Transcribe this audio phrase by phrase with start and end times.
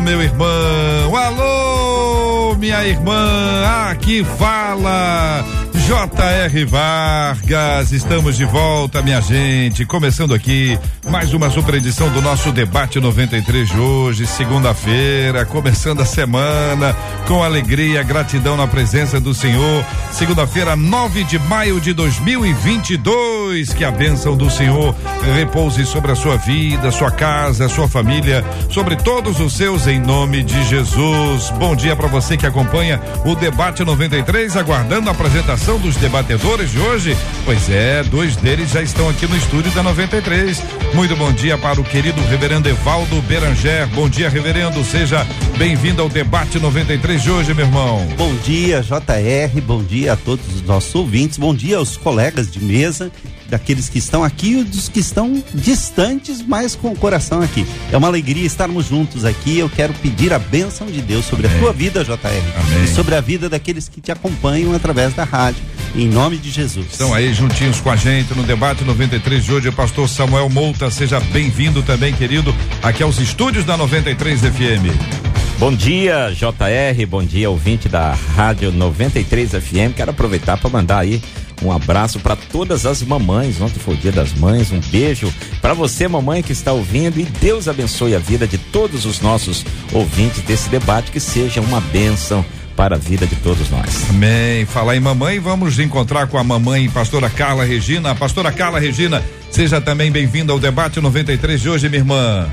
[0.00, 1.16] meu irmão.
[1.16, 3.88] Alô, minha irmã.
[3.90, 5.44] Aqui fala
[5.88, 6.66] J.R.
[6.66, 9.86] Vargas, estamos de volta, minha gente.
[9.86, 16.04] Começando aqui mais uma super edição do nosso debate 93 de hoje, segunda-feira, começando a
[16.04, 16.94] semana
[17.26, 19.82] com alegria, gratidão na presença do Senhor.
[20.12, 23.72] Segunda-feira, 9 de maio de 2022.
[23.72, 24.94] Que a bênção do Senhor
[25.34, 30.42] repouse sobre a sua vida, sua casa, sua família, sobre todos os seus, em nome
[30.42, 31.50] de Jesus.
[31.58, 36.78] Bom dia para você que acompanha o debate 93, aguardando a apresentação dos debatedores de
[36.78, 37.16] hoje?
[37.44, 40.62] Pois é, dois deles já estão aqui no estúdio da 93.
[40.94, 43.86] Muito bom dia para o querido reverendo Evaldo Beranger.
[43.88, 44.84] Bom dia, reverendo.
[44.84, 48.06] Seja bem-vindo ao debate 93 de hoje, meu irmão.
[48.16, 49.60] Bom dia, JR.
[49.62, 51.38] Bom dia a todos os nossos ouvintes.
[51.38, 53.10] Bom dia aos colegas de mesa
[53.48, 57.66] daqueles que estão aqui e dos que estão distantes, mas com o coração aqui.
[57.90, 59.58] É uma alegria estarmos juntos aqui.
[59.58, 61.58] Eu quero pedir a bênção de Deus sobre Amém.
[61.58, 62.84] a tua vida, JR, Amém.
[62.84, 65.62] e sobre a vida daqueles que te acompanham através da rádio.
[65.94, 66.86] Em nome de Jesus.
[66.92, 70.90] Estão aí juntinhos com a gente no debate 93 de hoje, o pastor Samuel Mouta.
[70.90, 75.28] Seja bem-vindo também, querido, aqui aos estúdios da 93 FM.
[75.58, 77.06] Bom dia, JR.
[77.08, 79.96] Bom dia, ouvinte da Rádio 93 FM.
[79.96, 81.20] Quero aproveitar para mandar aí
[81.62, 83.60] um abraço para todas as mamães.
[83.60, 84.70] Ontem foi o Dia das Mães.
[84.70, 87.18] Um beijo para você, mamãe, que está ouvindo.
[87.18, 91.10] E Deus abençoe a vida de todos os nossos ouvintes desse debate.
[91.10, 92.44] Que seja uma bênção
[92.76, 94.08] para a vida de todos nós.
[94.10, 94.64] Amém.
[94.64, 98.14] Falar em mamãe, vamos encontrar com a mamãe, pastora Carla Regina.
[98.14, 102.48] Pastora Carla Regina, seja também bem-vinda ao debate 93 de hoje, minha irmã.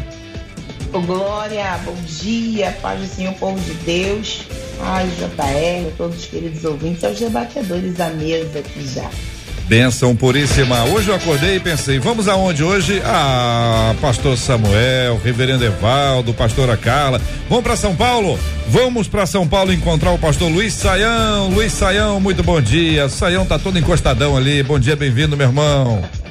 [0.95, 4.43] Oh, glória, bom dia, paz do Senhor, povo de Deus.
[4.79, 9.09] Ai, JR, todos os queridos ouvintes, aos debatedores da mesa aqui já.
[9.67, 10.85] Benção puríssima.
[10.85, 13.01] Hoje eu acordei e pensei, vamos aonde hoje?
[13.03, 17.19] Ah, pastor Samuel, reverendo Evaldo, pastora Carla.
[17.49, 18.39] Vamos para São Paulo?
[18.69, 21.49] Vamos para São Paulo encontrar o pastor Luiz Saião.
[21.49, 23.09] Luiz Saião, muito bom dia.
[23.09, 24.63] Saião tá todo encostadão ali.
[24.63, 26.24] Bom dia, bem-vindo, meu irmão.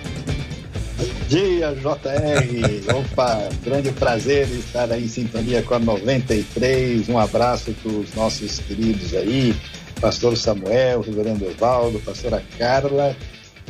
[1.34, 2.95] Dia, JR.
[2.95, 7.09] Opa, grande prazer estar aí em sintonia com a 93.
[7.09, 9.53] Um abraço para os nossos queridos aí
[10.00, 13.17] pastor Samuel, reverendo Evaldo, pastora Carla.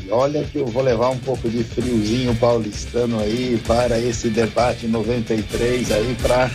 [0.05, 4.87] E olha que eu vou levar um pouco de friozinho paulistano aí para esse debate
[4.87, 6.51] 93 aí para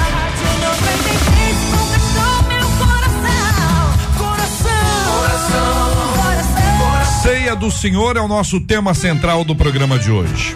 [7.55, 10.55] Do Senhor é o nosso tema central do programa de hoje.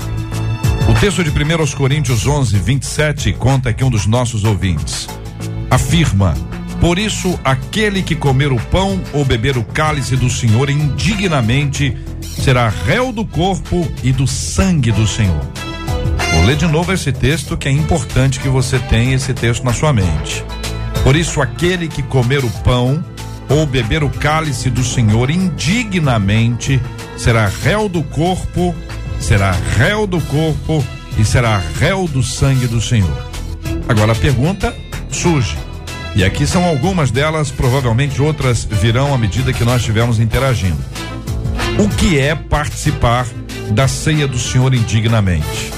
[0.89, 5.07] O texto de 1 Coríntios 11, 27 conta aqui um dos nossos ouvintes.
[5.69, 6.33] Afirma:
[6.79, 12.69] Por isso, aquele que comer o pão ou beber o cálice do Senhor indignamente será
[12.69, 15.41] réu do corpo e do sangue do Senhor.
[16.33, 19.73] Vou ler de novo esse texto que é importante que você tenha esse texto na
[19.73, 20.43] sua mente.
[21.03, 23.03] Por isso, aquele que comer o pão
[23.49, 26.81] ou beber o cálice do Senhor indignamente,
[27.17, 28.75] será réu do corpo,
[29.19, 30.83] será réu do corpo
[31.17, 33.25] e será réu do sangue do Senhor.
[33.87, 34.75] Agora a pergunta
[35.09, 35.57] surge.
[36.15, 40.77] E aqui são algumas delas, provavelmente outras virão à medida que nós estivermos interagindo.
[41.77, 43.27] O que é participar
[43.71, 45.71] da ceia do Senhor indignamente?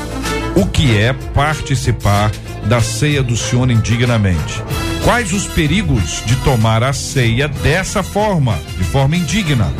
[0.55, 2.31] O que é participar
[2.65, 4.61] da ceia do Senhor indignamente?
[5.07, 9.73] Quais os perigos de tomar a ceia dessa forma, de forma indigna?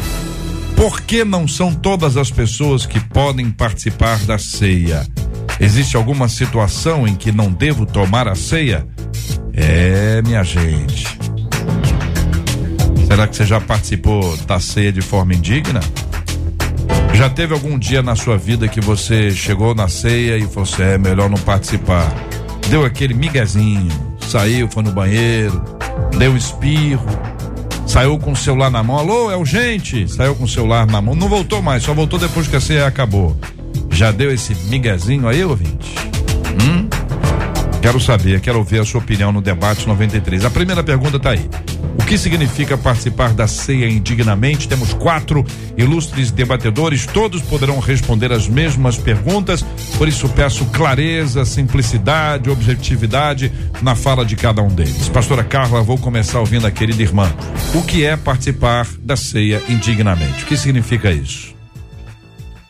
[0.74, 5.06] Por que não são todas as pessoas que podem participar da ceia?
[5.60, 8.88] Existe alguma situação em que não devo tomar a ceia?
[9.52, 11.06] É, minha gente.
[13.06, 15.82] Será que você já participou da ceia de forma indigna?
[17.16, 20.84] Já teve algum dia na sua vida que você chegou na ceia e falou assim,
[20.84, 22.10] é melhor não participar?
[22.70, 25.64] Deu aquele miguezinho, saiu, foi no banheiro,
[26.18, 27.06] deu um espirro,
[27.86, 28.98] saiu com o celular na mão.
[28.98, 30.08] Alô, é urgente?
[30.08, 31.16] Saiu com o celular na mão.
[31.16, 33.36] Não voltou mais, só voltou depois que a ceia acabou.
[33.90, 35.96] Já deu esse miguezinho aí, ouvinte?
[36.62, 36.88] Hum?
[37.88, 40.44] Quero saber, quero ouvir a sua opinião no debate 93.
[40.44, 41.50] A primeira pergunta está aí.
[41.98, 44.68] O que significa participar da ceia indignamente?
[44.68, 45.46] Temos quatro
[45.78, 49.64] ilustres debatedores, todos poderão responder as mesmas perguntas,
[49.98, 55.08] por isso peço clareza, simplicidade, objetividade na fala de cada um deles.
[55.08, 57.34] Pastora Carla, vou começar ouvindo a querida irmã.
[57.74, 60.44] O que é participar da ceia indignamente?
[60.44, 61.57] O que significa isso?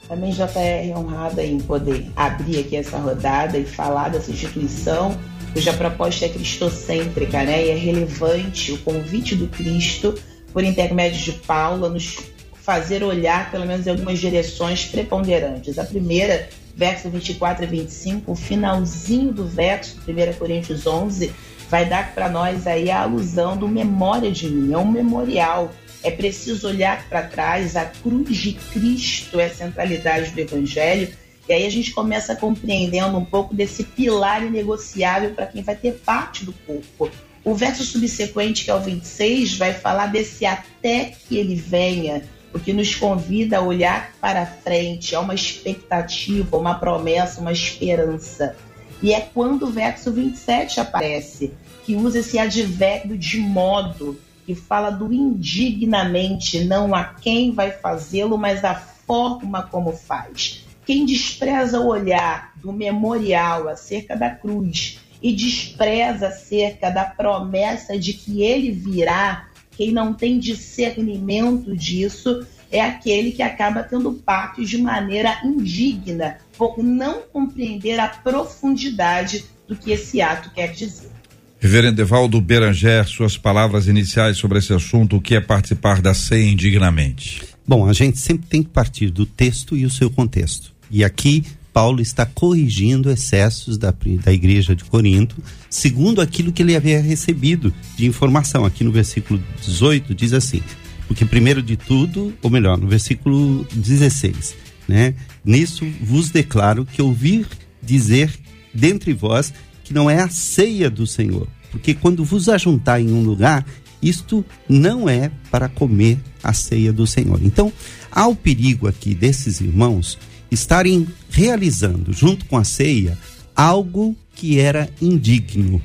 [0.07, 5.17] Também JR honrada em poder abrir aqui essa rodada e falar dessa instituição
[5.53, 7.65] cuja proposta é cristocêntrica, né?
[7.65, 10.13] E é relevante o convite do Cristo,
[10.53, 12.19] por intermédio de Paulo, a nos
[12.53, 15.79] fazer olhar, pelo menos, em algumas direções preponderantes.
[15.79, 21.31] A primeira, verso 24 e 25, o finalzinho do verso, 1 Coríntios 11,
[21.69, 25.71] vai dar para nós aí a alusão do memória de mim, é um memorial.
[26.03, 31.13] É preciso olhar para trás, a cruz de Cristo é a centralidade do Evangelho
[31.47, 35.93] e aí a gente começa compreendendo um pouco desse pilar inegociável para quem vai ter
[35.93, 37.09] parte do corpo.
[37.43, 42.23] O verso subsequente, que é o 26, vai falar desse até que ele venha,
[42.53, 48.55] o que nos convida a olhar para frente, a uma expectativa, uma promessa, uma esperança.
[49.01, 51.53] E é quando o verso 27 aparece,
[51.85, 58.37] que usa esse advérbio de modo, que fala do indignamente, não a quem vai fazê-lo,
[58.37, 60.63] mas a forma como faz.
[60.85, 68.13] Quem despreza o olhar do memorial acerca da cruz e despreza acerca da promessa de
[68.13, 74.77] que ele virá, quem não tem discernimento disso, é aquele que acaba tendo parte de
[74.77, 81.16] maneira indigna, por não compreender a profundidade do que esse ato quer dizer.
[81.59, 86.47] Reverendo Evaldo Beranger, suas palavras iniciais sobre esse assunto, o que é participar da ceia
[86.47, 87.41] indignamente?
[87.67, 90.71] Bom, a gente sempre tem que partir do texto e o seu contexto.
[90.91, 95.35] E aqui Paulo está corrigindo excessos da, da igreja de Corinto,
[95.69, 98.63] segundo aquilo que ele havia recebido de informação.
[98.63, 100.61] Aqui no versículo 18 diz assim:
[101.07, 104.55] porque primeiro de tudo, ou melhor, no versículo 16,
[104.87, 105.15] né?
[105.43, 107.47] Nisso vos declaro que ouvir
[107.81, 108.31] dizer
[108.73, 109.53] dentre vós
[109.87, 113.65] que não é a ceia do Senhor, porque quando vos ajuntar em um lugar,
[114.01, 117.39] isto não é para comer a ceia do Senhor.
[117.41, 117.71] Então,
[118.11, 120.19] há o perigo aqui desses irmãos
[120.51, 123.17] estarem realizando, junto com a ceia,
[123.55, 125.81] algo que era indigno.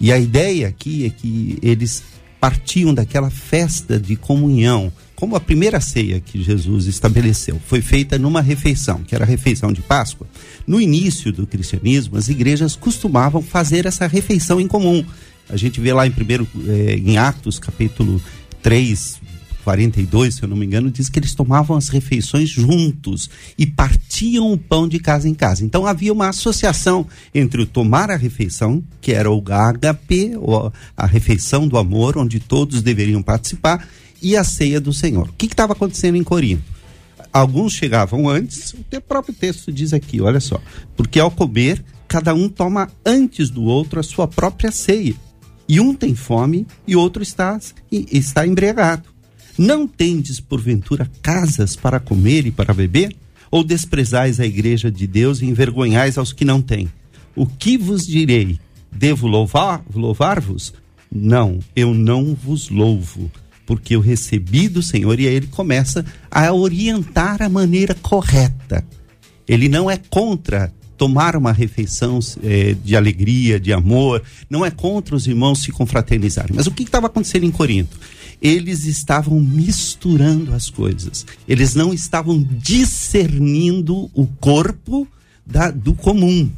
[0.00, 2.02] E a ideia aqui é que eles
[2.40, 8.40] partiam daquela festa de comunhão, como a primeira ceia que Jesus estabeleceu, foi feita numa
[8.40, 10.26] refeição, que era a refeição de Páscoa.
[10.66, 15.04] No início do cristianismo, as igrejas costumavam fazer essa refeição em comum.
[15.48, 18.20] A gente vê lá em primeiro eh, em Atos, capítulo
[18.62, 19.20] 3,
[19.64, 24.52] 42, se eu não me engano, diz que eles tomavam as refeições juntos e partiam
[24.52, 25.64] o pão de casa em casa.
[25.64, 30.32] Então havia uma associação entre o tomar a refeição, que era o HP,
[30.96, 33.88] a refeição do amor, onde todos deveriam participar,
[34.24, 35.28] e a ceia do Senhor.
[35.28, 36.64] O que estava acontecendo em Corinto?
[37.30, 40.60] Alguns chegavam antes, o próprio texto diz aqui, olha só,
[40.96, 45.14] porque ao comer, cada um toma antes do outro a sua própria ceia.
[45.68, 47.58] E um tem fome e outro está,
[47.90, 49.04] está embriagado.
[49.58, 53.14] Não tendes, porventura, casas para comer e para beber?
[53.50, 56.90] Ou desprezais a igreja de Deus e envergonhais aos que não têm?
[57.36, 58.58] O que vos direi?
[58.90, 60.72] Devo louvar, louvar-vos?
[61.10, 63.30] Não, eu não vos louvo,
[63.66, 68.84] porque eu recebi do Senhor e aí ele começa a orientar a maneira correta.
[69.46, 75.16] Ele não é contra tomar uma refeição eh, de alegria, de amor, não é contra
[75.16, 76.54] os irmãos se confraternizarem.
[76.54, 77.98] Mas o que estava acontecendo em Corinto?
[78.44, 81.24] eles estavam misturando as coisas.
[81.48, 85.08] Eles não estavam discernindo o corpo
[85.46, 86.50] da, do comum.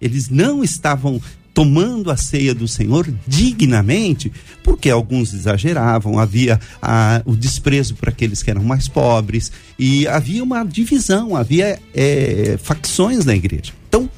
[0.00, 1.20] Eles não estavam
[1.58, 4.30] tomando a ceia do Senhor dignamente,
[4.62, 10.44] porque alguns exageravam, havia a, o desprezo para aqueles que eram mais pobres, e havia
[10.44, 13.72] uma divisão, havia é, facções na igreja.
[13.88, 14.08] Então,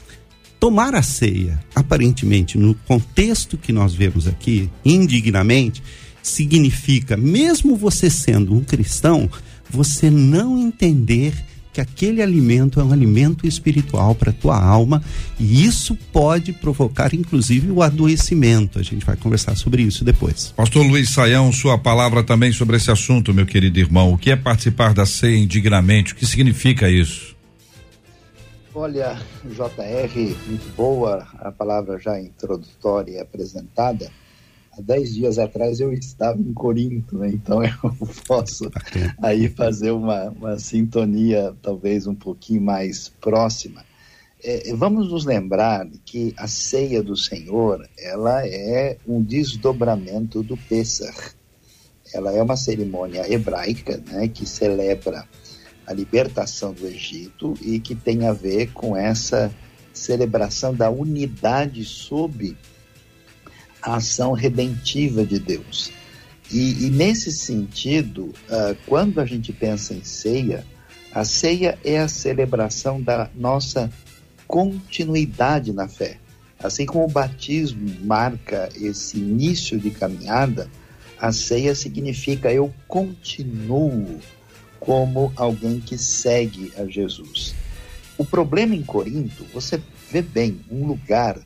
[0.58, 5.82] tomar a ceia, aparentemente, no contexto que nós vemos aqui, indignamente,
[6.22, 9.30] significa, mesmo você sendo um cristão,
[9.70, 11.32] você não entender
[11.72, 15.02] que aquele alimento é um alimento espiritual para a tua alma
[15.38, 18.78] e isso pode provocar inclusive o adoecimento.
[18.78, 20.52] A gente vai conversar sobre isso depois.
[20.56, 24.12] Pastor Luiz Saião, sua palavra também sobre esse assunto, meu querido irmão.
[24.12, 26.12] O que é participar da ceia indignamente?
[26.12, 27.36] O que significa isso?
[28.72, 34.10] Olha, JR, muito boa a palavra já introdutória e apresentada
[34.80, 37.28] há dez dias atrás eu estava em Corinto, né?
[37.28, 37.72] então eu
[38.26, 38.70] posso
[39.22, 43.84] aí fazer uma, uma sintonia talvez um pouquinho mais próxima.
[44.42, 51.14] É, vamos nos lembrar que a ceia do Senhor ela é um desdobramento do Pêssar.
[52.12, 55.28] Ela é uma cerimônia hebraica né, que celebra
[55.86, 59.52] a libertação do Egito e que tem a ver com essa
[59.92, 62.56] celebração da unidade sob
[63.82, 65.92] a ação redentiva de Deus.
[66.50, 70.64] E, e nesse sentido, uh, quando a gente pensa em ceia,
[71.12, 73.90] a ceia é a celebração da nossa
[74.46, 76.18] continuidade na fé.
[76.62, 80.68] Assim como o batismo marca esse início de caminhada,
[81.18, 84.20] a ceia significa eu continuo
[84.78, 87.54] como alguém que segue a Jesus.
[88.18, 91.38] O problema em Corinto, você vê bem, um lugar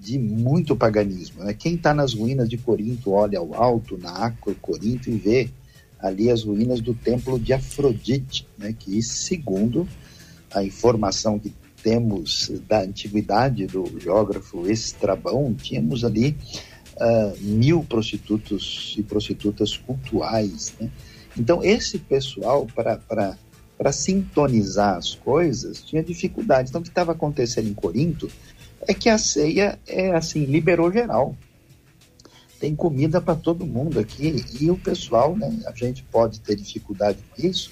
[0.00, 1.42] de muito paganismo.
[1.44, 1.54] Né?
[1.54, 5.50] Quem está nas ruínas de Corinto olha ao alto, na Acro, Corinto, e vê
[5.98, 8.74] ali as ruínas do templo de Afrodite, né?
[8.78, 9.88] que, segundo
[10.54, 11.52] a informação que
[11.82, 16.36] temos da antiguidade do geógrafo Estrabão, tínhamos ali
[16.96, 20.74] uh, mil prostitutos e prostitutas cultuais.
[20.80, 20.90] Né?
[21.36, 26.68] Então, esse pessoal, para sintonizar as coisas, tinha dificuldade.
[26.68, 28.30] Então, o que estava acontecendo em Corinto
[28.82, 31.34] é que a ceia é assim, liberou geral.
[32.60, 37.18] Tem comida para todo mundo aqui e o pessoal, né, a gente pode ter dificuldade
[37.30, 37.70] com isso,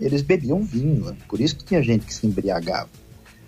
[0.00, 1.16] eles bebiam vinho, né?
[1.28, 2.88] por isso que tinha gente que se embriagava.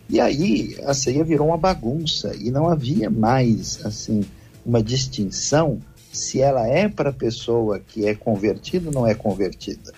[0.09, 4.23] E aí a ceia virou uma bagunça e não havia mais assim
[4.67, 5.81] uma distinção
[6.13, 9.93] se ela é para a pessoa que é convertida ou não é convertida.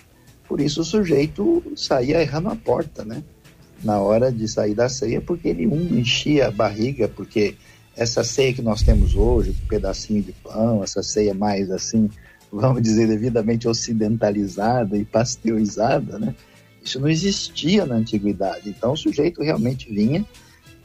[0.46, 3.24] Por isso o sujeito saía errando a porta, né?
[3.84, 7.54] Na hora de sair da ceia, porque ele um enchia a barriga, porque
[7.94, 12.08] essa ceia que nós temos hoje, um pedacinho de pão, essa ceia mais assim,
[12.50, 16.34] vamos dizer, devidamente ocidentalizada e pasteurizada, né?
[16.82, 18.70] Isso não existia na antiguidade.
[18.70, 20.24] Então o sujeito realmente vinha,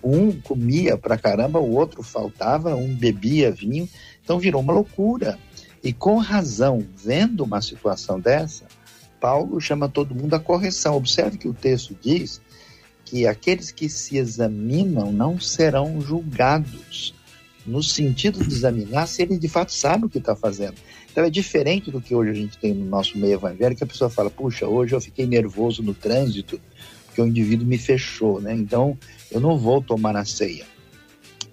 [0.04, 3.88] um comia pra caramba, o outro faltava, um bebia vinho.
[4.24, 5.40] Então virou uma loucura.
[5.82, 8.66] E com razão, vendo uma situação dessa,
[9.20, 10.96] Paulo chama todo mundo à correção.
[10.96, 12.42] Observe que o texto diz
[13.10, 17.16] que aqueles que se examinam não serão julgados,
[17.66, 20.76] no sentido de examinar se ele de fato sabe o que está fazendo.
[21.12, 23.88] Então é diferente do que hoje a gente tem no nosso meio evangélico, que a
[23.88, 26.62] pessoa fala, puxa, hoje eu fiquei nervoso no trânsito,
[27.08, 28.54] porque o indivíduo me fechou, né?
[28.54, 28.96] Então
[29.32, 30.66] eu não vou tomar a ceia.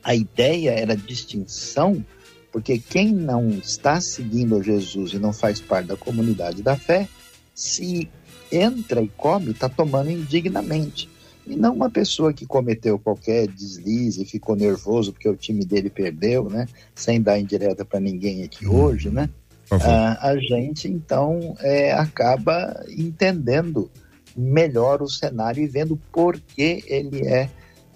[0.04, 2.04] A ideia era distinção,
[2.52, 7.08] porque quem não está seguindo a Jesus e não faz parte da comunidade da fé,
[7.54, 8.08] se
[8.52, 11.15] entra e come, está tomando indignamente.
[11.46, 15.88] E não uma pessoa que cometeu qualquer deslize e ficou nervoso porque o time dele
[15.88, 16.66] perdeu, né?
[16.94, 18.84] Sem dar indireta para ninguém aqui uhum.
[18.84, 19.28] hoje, né?
[19.70, 23.90] Ah, a gente então é, acaba entendendo
[24.36, 27.48] melhor o cenário e vendo por que ele é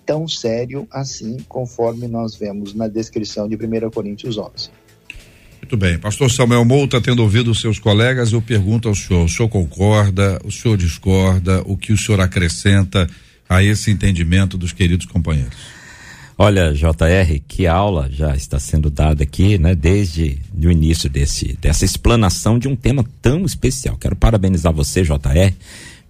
[0.04, 4.71] tão sério assim, conforme nós vemos na descrição de 1 Coríntios 11.
[5.61, 5.99] Muito bem.
[5.99, 10.40] Pastor Samuel Mouta, tendo ouvido os seus colegas, eu pergunto ao senhor: o senhor concorda,
[10.45, 13.07] o senhor discorda, o que o senhor acrescenta
[13.50, 15.59] a esse entendimento dos queridos companheiros?
[16.38, 19.75] Olha, JR, que aula já está sendo dada aqui, né?
[19.75, 23.99] Desde o início desse, dessa explanação de um tema tão especial.
[23.99, 25.52] Quero parabenizar você, JR,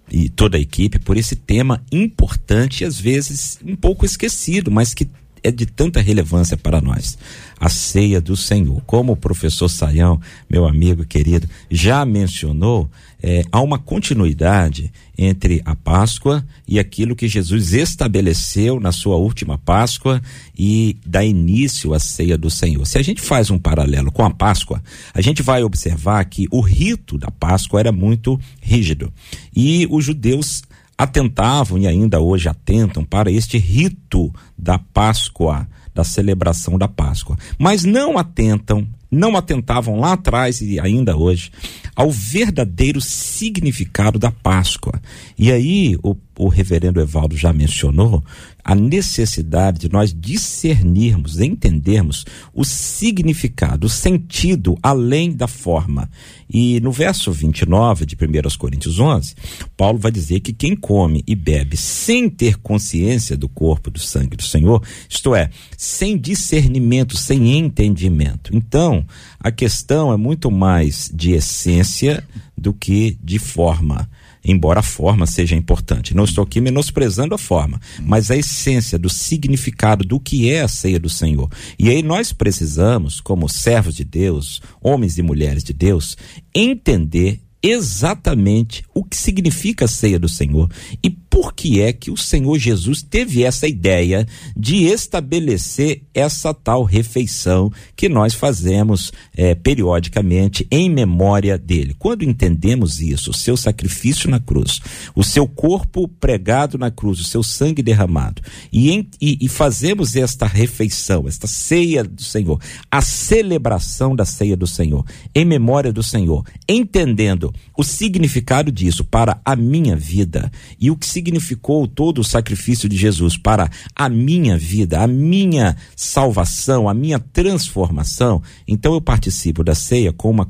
[0.09, 4.93] e toda a equipe por esse tema importante e às vezes um pouco esquecido, mas
[4.93, 5.07] que
[5.43, 7.17] é de tanta relevância para nós.
[7.59, 8.81] A ceia do Senhor.
[8.85, 10.19] Como o professor Saião,
[10.49, 12.89] meu amigo querido, já mencionou,
[13.21, 19.57] é, há uma continuidade entre a Páscoa e aquilo que Jesus estabeleceu na sua última
[19.59, 20.19] Páscoa
[20.57, 22.85] e dá início à ceia do Senhor.
[22.87, 24.81] Se a gente faz um paralelo com a Páscoa,
[25.13, 29.13] a gente vai observar que o rito da Páscoa era muito rígido
[29.55, 30.63] e os judeus
[31.01, 37.83] atentavam e ainda hoje atentam para este rito da Páscoa, da celebração da Páscoa, mas
[37.83, 41.51] não atentam, não atentavam lá atrás e ainda hoje
[41.95, 45.01] ao verdadeiro significado da Páscoa.
[45.35, 48.23] E aí o, o reverendo Evaldo já mencionou
[48.63, 56.09] a necessidade de nós discernirmos, entendermos o significado, o sentido além da forma.
[56.49, 59.35] E no verso 29 de 1 Coríntios 11,
[59.77, 64.35] Paulo vai dizer que quem come e bebe sem ter consciência do corpo do sangue
[64.35, 68.55] do Senhor, isto é, sem discernimento, sem entendimento.
[68.55, 69.05] Então,
[69.39, 72.23] a questão é muito mais de essência
[72.57, 74.09] do que de forma
[74.43, 76.15] embora a forma seja importante.
[76.15, 80.67] Não estou aqui menosprezando a forma, mas a essência do significado do que é a
[80.67, 81.49] ceia do Senhor.
[81.77, 86.17] E aí nós precisamos, como servos de Deus, homens e mulheres de Deus,
[86.53, 90.69] entender exatamente o que significa a ceia do Senhor
[91.03, 96.83] e por que é que o Senhor Jesus teve essa ideia de estabelecer essa tal
[96.83, 101.95] refeição que nós fazemos é, periodicamente em memória dele.
[101.97, 104.81] Quando entendemos isso, o seu sacrifício na cruz,
[105.15, 110.17] o seu corpo pregado na cruz, o seu sangue derramado, e, em, e, e fazemos
[110.17, 112.59] esta refeição, esta ceia do Senhor,
[112.91, 119.39] a celebração da ceia do Senhor, em memória do Senhor, entendendo o significado disso para
[119.45, 124.57] a minha vida e o que significou todo o sacrifício de Jesus para a minha
[124.57, 130.49] vida, a minha salvação, a minha transformação, então eu participo da ceia com uma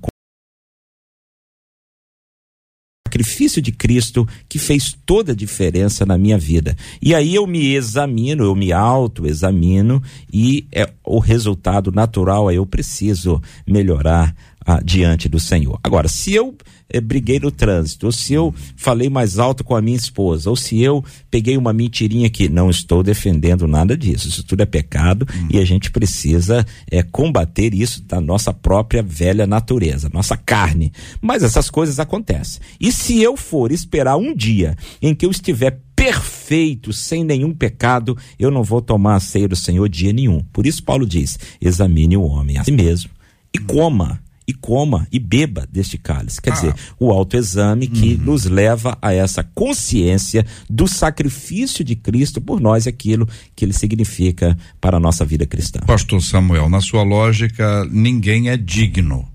[3.12, 6.78] sacrifício de Cristo que fez toda a diferença na minha vida.
[7.02, 12.66] E aí eu me examino, eu me auto-examino e é, o resultado natural é eu
[12.66, 14.34] preciso melhorar
[14.66, 15.78] ah, diante do Senhor.
[15.84, 16.56] Agora, se eu
[17.00, 20.82] briguei no trânsito, ou se eu falei mais alto com a minha esposa, ou se
[20.82, 24.28] eu peguei uma mentirinha aqui, não estou defendendo nada disso.
[24.28, 25.48] Isso tudo é pecado hum.
[25.50, 30.92] e a gente precisa é, combater isso da nossa própria velha natureza, nossa carne.
[31.22, 32.62] Mas essas coisas acontecem.
[32.80, 38.18] E se eu for esperar um dia em que eu estiver perfeito, sem nenhum pecado,
[38.40, 40.44] eu não vou tomar a ceia do Senhor dia nenhum.
[40.52, 43.12] Por isso Paulo diz: examine o homem a si mesmo
[43.54, 44.20] e coma
[44.52, 46.42] e coma e beba deste cálice.
[46.42, 46.54] Quer Ah.
[46.56, 48.26] dizer, o autoexame que Uhum.
[48.26, 54.58] nos leva a essa consciência do sacrifício de Cristo por nós, aquilo que ele significa
[54.80, 55.80] para a nossa vida cristã.
[55.88, 59.28] Pastor Samuel, na sua lógica, ninguém é digno.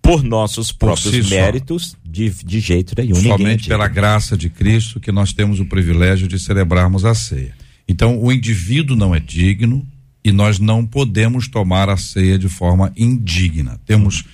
[0.00, 3.16] Por nossos próprios si méritos, de, de jeito nenhum.
[3.18, 3.68] É Somente digno.
[3.76, 7.54] pela graça de Cristo que nós temos o privilégio de celebrarmos a ceia.
[7.86, 9.86] Então, o indivíduo não é digno
[10.24, 13.80] e nós não podemos tomar a ceia de forma indigna.
[13.86, 14.24] Temos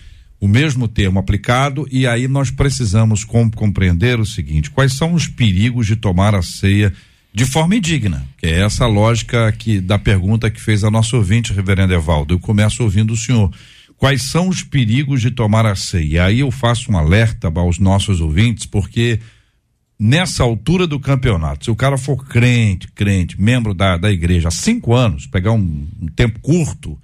[0.41, 5.27] o mesmo termo aplicado e aí nós precisamos com- compreender o seguinte: quais são os
[5.27, 6.93] perigos de tomar a ceia
[7.33, 8.27] de forma indigna?
[8.39, 12.35] Que é essa lógica que da pergunta que fez a nossa ouvinte, reverendo Evaldo.
[12.35, 13.53] Eu começo ouvindo o senhor.
[13.97, 16.05] Quais são os perigos de tomar a ceia?
[16.05, 19.21] E aí eu faço um alerta aos nossos ouvintes, porque
[19.99, 24.51] nessa altura do campeonato, se o cara for crente, crente, membro da, da igreja há
[24.51, 26.99] cinco anos, pegar um, um tempo curto,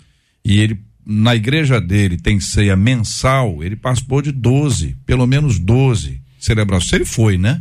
[0.45, 6.21] e ele, na igreja dele, tem ceia mensal, ele participou de 12, pelo menos 12
[6.39, 6.93] celebrações.
[6.93, 7.61] Ele foi, né?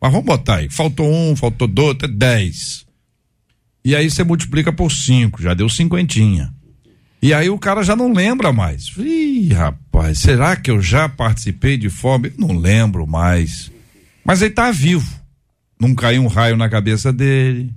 [0.00, 2.86] Mas vamos botar aí, faltou um, faltou dois, até 10.
[3.84, 6.52] E aí você multiplica por cinco, já deu cinquentinha.
[7.22, 8.90] E aí o cara já não lembra mais.
[8.96, 12.28] Ih, rapaz, será que eu já participei de fome?
[12.28, 13.70] Eu não lembro mais.
[14.24, 15.08] Mas ele tá vivo.
[15.80, 17.72] Não caiu um raio na cabeça dele.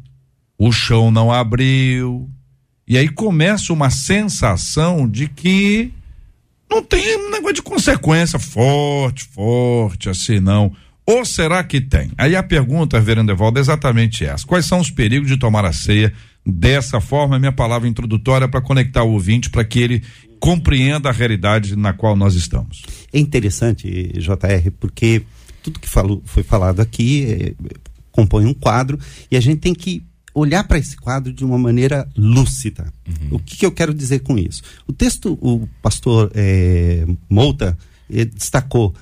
[0.57, 2.29] O chão não abriu.
[2.87, 5.91] E aí começa uma sensação de que
[6.69, 10.71] não tem um negócio de consequência forte, forte, assim não.
[11.05, 12.11] Ou será que tem?
[12.17, 14.45] Aí a pergunta, Reverendo Evaldo, é exatamente essa.
[14.45, 16.13] Quais são os perigos de tomar a ceia
[16.45, 17.35] dessa forma?
[17.35, 20.03] É minha palavra introdutória para conectar o ouvinte para que ele
[20.39, 22.83] compreenda a realidade na qual nós estamos.
[23.13, 25.23] É interessante, JR, porque
[25.63, 27.55] tudo que foi falado aqui eh,
[28.11, 28.99] compõe um quadro
[29.31, 30.03] e a gente tem que
[30.35, 32.91] olhar para esse quadro de uma maneira lúcida.
[33.31, 34.61] O que, que eu quero dizer com isso?
[34.87, 37.77] O texto, o pastor eh, Mouta
[38.35, 38.93] destacou,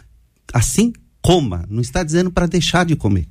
[0.53, 3.27] assim coma, não está dizendo para deixar de comer.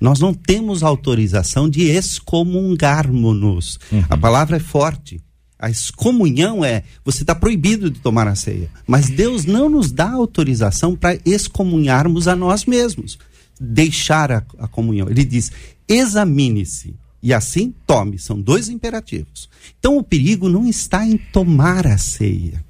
[0.00, 3.78] Nós não temos autorização de excomungarmos-nos.
[4.08, 5.20] A palavra é forte.
[5.58, 8.70] A excomunhão é você está proibido de tomar a ceia.
[8.86, 13.18] Mas Deus não nos dá autorização para excomunharmos a nós mesmos.
[13.60, 15.08] Deixar a, a comunhão.
[15.10, 15.50] Ele diz:
[15.88, 18.18] examine-se e assim tome.
[18.18, 19.48] São dois imperativos.
[19.78, 22.64] Então o perigo não está em tomar a ceia.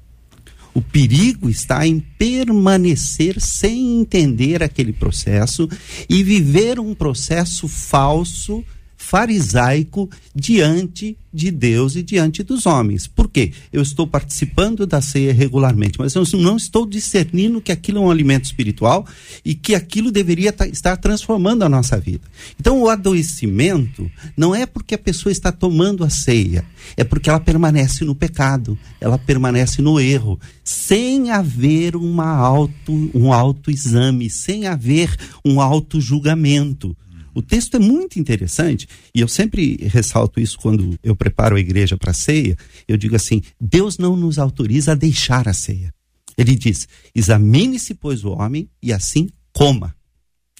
[0.73, 5.67] O perigo está em permanecer sem entender aquele processo
[6.07, 8.63] e viver um processo falso,
[9.01, 13.07] farisaico, diante de Deus e diante dos homens.
[13.07, 13.53] Por quê?
[13.71, 18.11] Eu estou participando da ceia regularmente, mas eu não estou discernindo que aquilo é um
[18.11, 19.07] alimento espiritual
[19.43, 22.21] e que aquilo deveria ta- estar transformando a nossa vida.
[22.59, 26.65] Então, o adoecimento não é porque a pessoa está tomando a ceia,
[26.97, 33.31] é porque ela permanece no pecado, ela permanece no erro, sem haver uma auto, um
[33.31, 36.95] autoexame, sem haver um auto-julgamento.
[37.33, 41.97] O texto é muito interessante e eu sempre ressalto isso quando eu preparo a igreja
[41.97, 42.55] para a ceia.
[42.87, 45.93] Eu digo assim: Deus não nos autoriza a deixar a ceia.
[46.37, 49.95] Ele diz: examine-se, pois, o homem e assim coma.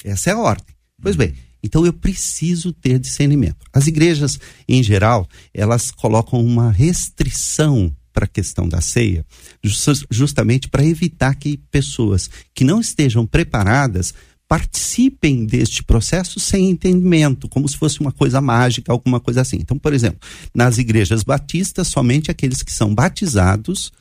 [0.03, 0.75] Essa é a ordem.
[1.01, 3.65] Pois bem, então eu preciso ter discernimento.
[3.71, 9.25] As igrejas, em geral, elas colocam uma restrição para a questão da ceia,
[9.63, 14.13] jus- justamente para evitar que pessoas que não estejam preparadas
[14.49, 19.57] participem deste processo sem entendimento, como se fosse uma coisa mágica, alguma coisa assim.
[19.57, 20.19] Então, por exemplo,
[20.55, 23.91] nas igrejas batistas, somente aqueles que são batizados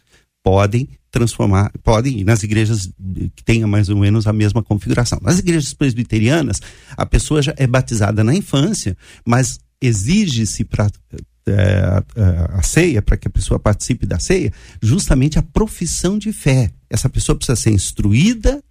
[0.42, 2.90] podem transformar, podem ir nas igrejas
[3.36, 5.18] que tenham mais ou menos a mesma configuração.
[5.22, 6.62] Nas igrejas presbiterianas,
[6.96, 10.90] a pessoa já é batizada na infância, mas exige-se para
[12.54, 14.50] a ceia, para que a pessoa participe da ceia,
[14.82, 16.70] justamente a profissão de fé.
[16.88, 18.62] Essa pessoa precisa ser instruída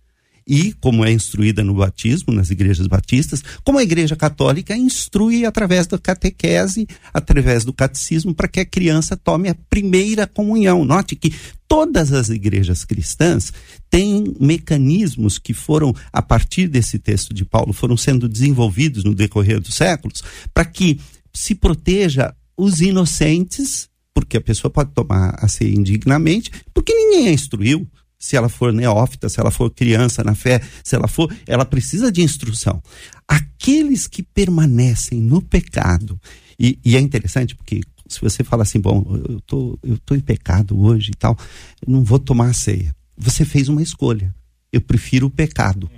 [0.48, 5.86] e, como é instruída no batismo, nas igrejas batistas, como a igreja católica instrui através
[5.88, 10.86] da catequese, através do catecismo, para que a criança tome a primeira comunhão.
[10.86, 11.34] Note que
[11.68, 13.52] todas as igrejas cristãs
[13.90, 19.60] têm mecanismos que foram, a partir desse texto de Paulo, foram sendo desenvolvidos no decorrer
[19.60, 21.00] dos séculos, para que
[21.34, 27.34] se proteja os inocentes, porque a pessoa pode tomar a ceia indignamente, porque ninguém a
[27.34, 27.88] instruiu
[28.19, 32.12] se ela for neófita, se ela for criança na fé, se ela for, ela precisa
[32.12, 32.82] de instrução.
[33.27, 36.19] Aqueles que permanecem no pecado,
[36.60, 40.19] e, e é interessante porque se você fala assim, bom, eu tô, eu tô em
[40.19, 41.38] pecado hoje e tal,
[41.86, 42.95] não vou tomar a ceia.
[43.17, 44.34] Você fez uma escolha.
[44.71, 45.89] Eu prefiro o pecado.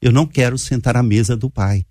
[0.00, 1.84] Eu não quero sentar à mesa do Pai.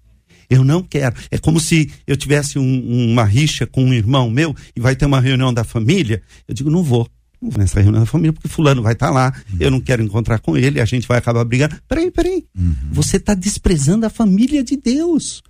[0.49, 1.15] Eu não quero.
[1.29, 5.05] É como se eu tivesse um, uma rixa com um irmão meu e vai ter
[5.05, 6.23] uma reunião da família.
[6.47, 7.07] Eu digo, não vou.
[7.41, 9.57] Nessa reunião da família, porque fulano vai estar tá lá, uhum.
[9.59, 11.75] eu não quero encontrar com ele, a gente vai acabar brigando.
[11.87, 12.45] Peraí, peraí.
[12.57, 12.75] Uhum.
[12.91, 15.41] Você está desprezando a família de Deus.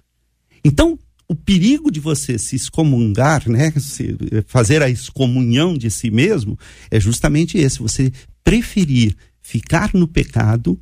[0.64, 6.58] Então, o perigo de você se excomungar, né, se fazer a excomunhão de si mesmo,
[6.90, 8.12] é justamente esse, você
[8.44, 10.80] preferir ficar no pecado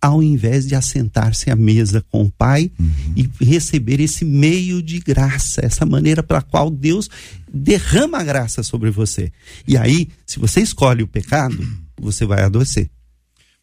[0.00, 3.12] ao invés de assentar-se à mesa com o Pai uhum.
[3.16, 7.08] e receber esse meio de graça, essa maneira pela qual Deus
[7.52, 9.32] derrama a graça sobre você.
[9.66, 11.58] E aí, se você escolhe o pecado,
[12.00, 12.90] você vai adoecer.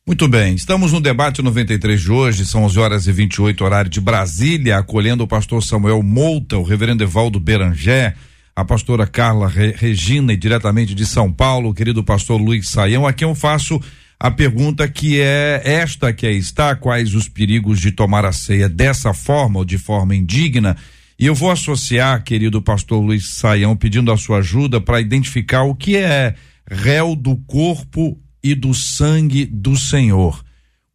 [0.05, 4.01] Muito bem, estamos no debate 93 de hoje, são 11 horas e 28 horário de
[4.01, 8.13] Brasília, acolhendo o pastor Samuel Mouta, o reverendo Evaldo Berangé,
[8.53, 13.07] a pastora Carla Re Regina e diretamente de São Paulo, o querido pastor Luiz Saião,
[13.07, 13.79] a quem eu faço
[14.19, 18.69] a pergunta que é esta que aí está, quais os perigos de tomar a ceia
[18.69, 20.77] dessa forma ou de forma indigna?
[21.19, 25.75] E eu vou associar, querido pastor Luiz Saião, pedindo a sua ajuda para identificar o
[25.75, 26.35] que é
[26.69, 30.43] réu do corpo e do sangue do Senhor.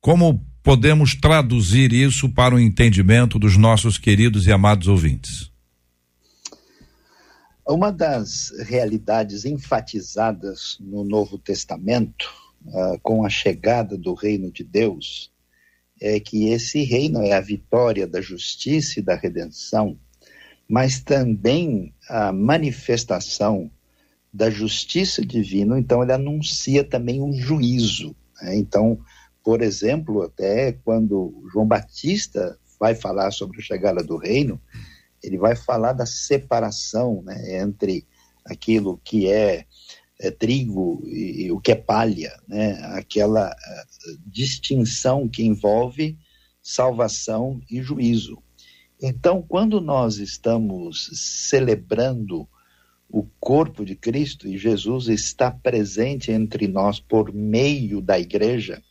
[0.00, 5.50] Como podemos traduzir isso para o entendimento dos nossos queridos e amados ouvintes?
[7.66, 12.30] Uma das realidades enfatizadas no Novo Testamento
[12.68, 15.32] uh, com a chegada do reino de Deus
[16.00, 19.98] é que esse reino é a vitória da justiça e da redenção,
[20.68, 23.70] mas também a manifestação
[24.32, 28.14] da justiça divina, então ele anuncia também um juízo.
[28.40, 28.56] Né?
[28.56, 29.00] Então,
[29.42, 34.60] por exemplo, até quando João Batista vai falar sobre a chegada do reino,
[35.22, 38.06] ele vai falar da separação né, entre
[38.44, 39.64] aquilo que é
[40.20, 42.80] é, trigo e, e, o que é palha, né?
[42.94, 46.18] aquela uh, distinção que envolve
[46.62, 48.42] salvação e juízo.
[49.00, 52.48] Então, quando nós estamos celebrando
[53.08, 58.82] o corpo de Cristo e Jesus está presente entre nós por meio da igreja,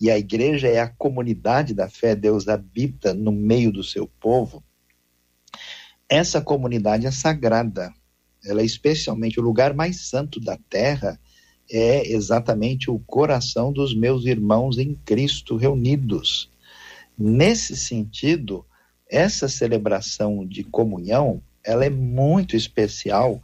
[0.00, 4.62] e a igreja é a comunidade da fé, Deus habita no meio do seu povo,
[6.08, 7.92] essa comunidade é sagrada,
[8.44, 11.18] ela é especialmente o lugar mais santo da terra,
[11.70, 16.50] é exatamente o coração dos meus irmãos em Cristo reunidos.
[17.16, 18.64] Nesse sentido,
[19.08, 23.40] essa celebração de comunhão, ela é muito especial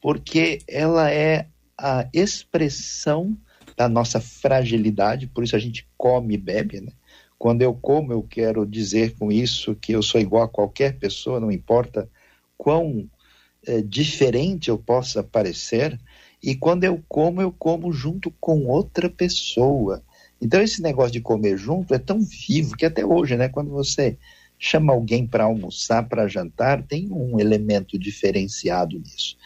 [0.00, 3.36] porque ela é a expressão
[3.76, 6.92] da nossa fragilidade, por isso a gente come e bebe, né?
[7.38, 11.40] Quando eu como, eu quero dizer com isso que eu sou igual a qualquer pessoa,
[11.40, 12.08] não importa
[12.58, 13.08] quão
[13.66, 15.98] é, diferente eu possa parecer,
[16.42, 20.02] e quando eu como, eu como junto com outra pessoa.
[20.40, 24.16] Então, esse negócio de comer junto é tão vivo que até hoje, né, quando você
[24.58, 29.36] chama alguém para almoçar, para jantar, tem um elemento diferenciado nisso.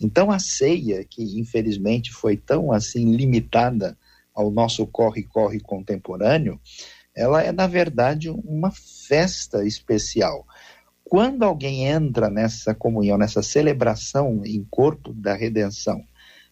[0.00, 3.96] Então, a ceia, que infelizmente foi tão assim limitada
[4.34, 6.60] ao nosso corre-corre contemporâneo,
[7.14, 10.46] ela é, na verdade, uma festa especial.
[11.12, 16.02] Quando alguém entra nessa comunhão, nessa celebração em corpo da redenção,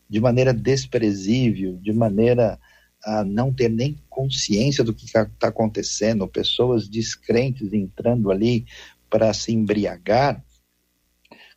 [0.07, 2.61] de maneira desprezível, de maneira
[3.03, 8.67] a não ter nem consciência do que está acontecendo, pessoas descrentes entrando ali
[9.09, 10.45] para se embriagar,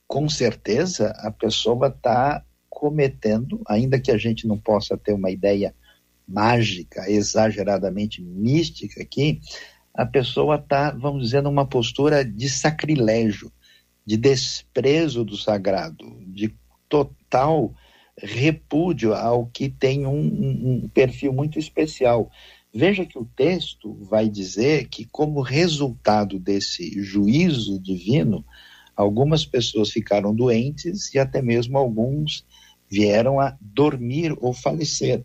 [0.07, 5.75] com certeza a pessoa está cometendo, ainda que a gente não possa ter uma ideia
[6.25, 9.41] mágica, exageradamente mística aqui,
[9.93, 13.51] a pessoa está, vamos dizer, numa postura de sacrilégio,
[14.05, 16.53] de desprezo do sagrado, de
[16.89, 17.73] total
[18.17, 22.29] repúdio ao que tem um, um, perfil muito especial.
[22.73, 28.43] Veja que o texto vai dizer que, como resultado desse juízo divino,
[28.95, 32.45] algumas pessoas ficaram doentes e até mesmo alguns
[32.89, 35.23] vieram a dormir ou falecer.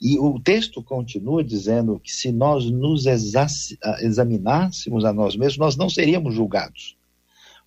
[0.00, 3.04] E o texto continua dizendo que se nós nos
[4.00, 6.96] examinássemos a nós mesmos, nós não seríamos julgados.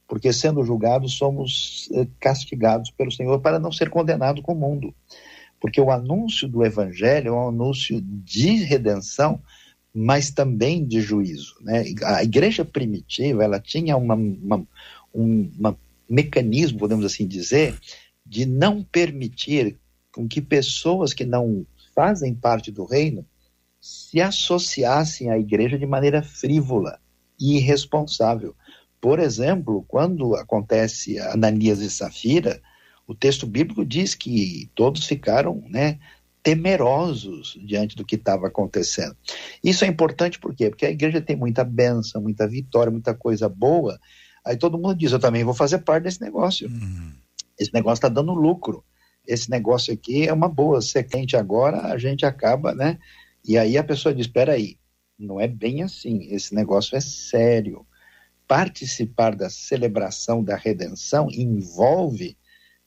[0.07, 4.93] Porque sendo julgados, somos eh, castigados pelo Senhor para não ser condenado com o mundo.
[5.59, 9.41] Porque o anúncio do Evangelho é um anúncio de redenção,
[9.93, 11.55] mas também de juízo.
[11.61, 11.85] Né?
[12.03, 14.67] A igreja primitiva ela tinha uma, uma,
[15.13, 15.77] um uma
[16.09, 17.77] mecanismo, podemos assim dizer,
[18.25, 19.77] de não permitir
[20.11, 23.25] com que pessoas que não fazem parte do reino
[23.79, 26.99] se associassem à igreja de maneira frívola
[27.39, 28.55] e irresponsável.
[28.99, 32.61] Por exemplo, quando acontece Ananias e Safira,
[33.07, 35.97] o texto bíblico diz que todos ficaram, né,
[36.43, 39.15] temerosos diante do que estava acontecendo.
[39.63, 40.69] Isso é importante por quê?
[40.69, 43.99] Porque a igreja tem muita benção, muita vitória, muita coisa boa.
[44.45, 46.67] Aí todo mundo diz: Eu também vou fazer parte desse negócio.
[46.67, 47.13] Uhum.
[47.59, 48.83] Esse negócio está dando lucro.
[49.27, 52.97] Esse negócio aqui é uma boa, ser quente agora, a gente acaba, né?
[53.45, 54.77] E aí a pessoa diz: espera aí,
[55.17, 57.85] não é bem assim, esse negócio é sério.
[58.47, 62.37] Participar da celebração da redenção envolve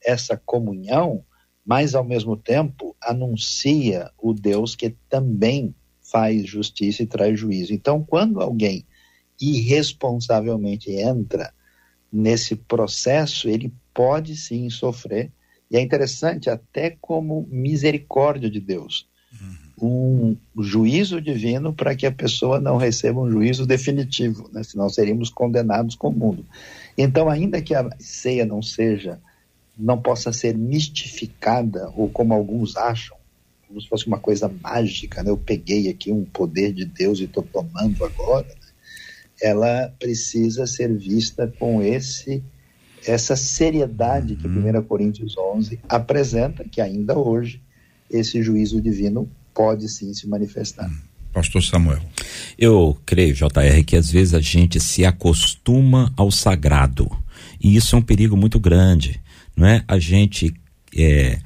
[0.03, 1.25] essa comunhão,
[1.65, 7.73] mas ao mesmo tempo anuncia o Deus que também faz justiça e traz juízo.
[7.73, 8.85] Então, quando alguém
[9.41, 11.51] irresponsavelmente entra
[12.11, 15.31] nesse processo, ele pode sim sofrer,
[15.69, 19.07] e é interessante, até como misericórdia de Deus,
[19.81, 24.63] um juízo divino para que a pessoa não receba um juízo definitivo, né?
[24.63, 26.45] senão seríamos condenados com o mundo.
[26.97, 29.19] Então, ainda que a ceia não seja,
[29.77, 33.17] não possa ser mistificada, ou como alguns acham,
[33.67, 35.29] como se fosse uma coisa mágica, né?
[35.29, 38.55] eu peguei aqui um poder de Deus e estou tomando agora, né?
[39.41, 42.41] ela precisa ser vista com esse
[43.05, 44.83] essa seriedade que 1 uhum.
[44.83, 47.61] Coríntios 11 apresenta, que ainda hoje
[48.09, 50.89] esse juízo divino pode sim se manifestar.
[50.89, 50.97] Hum.
[51.33, 51.99] Pastor Samuel.
[52.57, 57.09] Eu creio, JR, que às vezes a gente se acostuma ao sagrado.
[57.61, 59.19] E isso é um perigo muito grande.
[59.55, 59.83] Não é?
[59.85, 60.53] A gente.
[60.95, 61.37] É,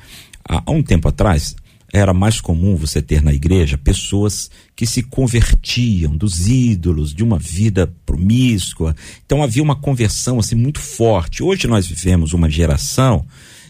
[0.47, 1.55] há um tempo atrás,
[1.91, 7.37] era mais comum você ter na igreja pessoas que se convertiam dos ídolos, de uma
[7.37, 8.95] vida promíscua.
[9.25, 11.43] Então havia uma conversão assim muito forte.
[11.43, 13.25] Hoje nós vivemos uma geração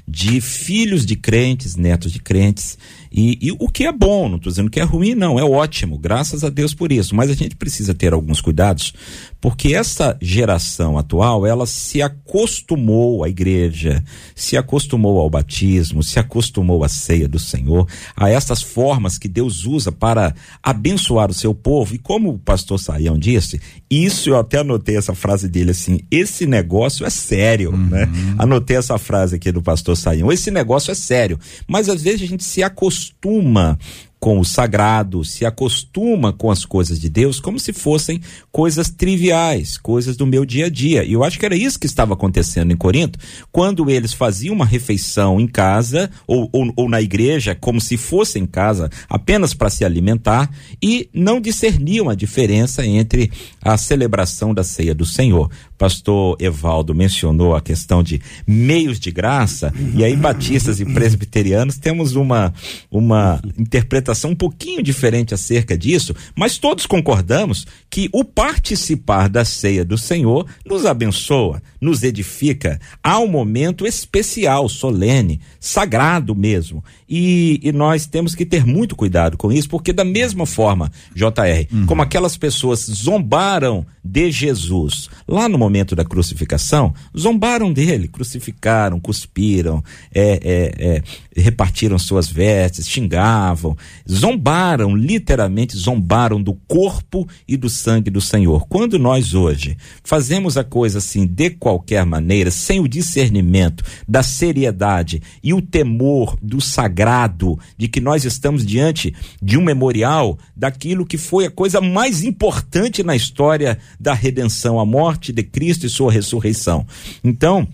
[0.08, 2.78] de filhos de crentes, netos de crentes,
[3.12, 5.98] e, e o que é bom, não estou dizendo que é ruim, não, é ótimo,
[5.98, 8.93] graças a Deus por isso, mas a gente precisa ter alguns cuidados,
[9.41, 14.04] porque essa geração atual, ela se acostumou à igreja,
[14.36, 19.65] se acostumou ao batismo, se acostumou à ceia do Senhor, a essas formas que Deus
[19.65, 21.95] usa para abençoar o seu povo.
[21.95, 26.45] E como o pastor Saião disse, isso eu até anotei essa frase dele assim: esse
[26.45, 27.88] negócio é sério, uhum.
[27.88, 28.10] né?
[28.38, 31.39] Anotei essa frase aqui do pastor Saião: esse negócio é sério.
[31.67, 33.78] Mas às vezes a gente se acostuma costuma
[34.20, 39.78] com o sagrado, se acostuma com as coisas de Deus como se fossem coisas triviais,
[39.78, 41.06] coisas do meu dia a dia.
[41.06, 43.18] E eu acho que era isso que estava acontecendo em Corinto,
[43.52, 48.38] quando eles faziam uma refeição em casa ou, ou, ou na igreja, como se fosse
[48.38, 50.50] em casa, apenas para se alimentar,
[50.84, 57.56] e não discerniam a diferença entre a celebração da ceia do Senhor pastor Evaldo mencionou
[57.56, 62.54] a questão de meios de graça, e aí batistas e presbiterianos temos uma,
[62.92, 69.84] uma interpretação um pouquinho diferente acerca disso, mas todos concordamos que o participar da ceia
[69.84, 76.84] do Senhor nos abençoa, nos edifica, há um momento especial, solene, sagrado mesmo.
[77.08, 81.67] E, e nós temos que ter muito cuidado com isso, porque da mesma forma, JR,
[81.72, 81.86] uhum.
[81.86, 89.84] como aquelas pessoas zombaram de Jesus lá no momento da crucificação, zombaram dele, crucificaram, cuspiram,
[90.13, 91.04] é, é, é,
[91.39, 93.78] repartiram suas vestes, xingavam,
[94.10, 98.67] zombaram, literalmente zombaram do corpo e do sangue do Senhor.
[98.67, 105.21] Quando nós hoje fazemos a coisa assim de qualquer maneira, sem o discernimento da seriedade
[105.43, 111.17] e o temor do sagrado, de que nós estamos diante de um memorial daquilo que
[111.17, 116.12] foi a coisa mais importante na história da redenção, a morte de Cristo e sua
[116.12, 116.86] ressurreição.
[117.23, 117.67] Então,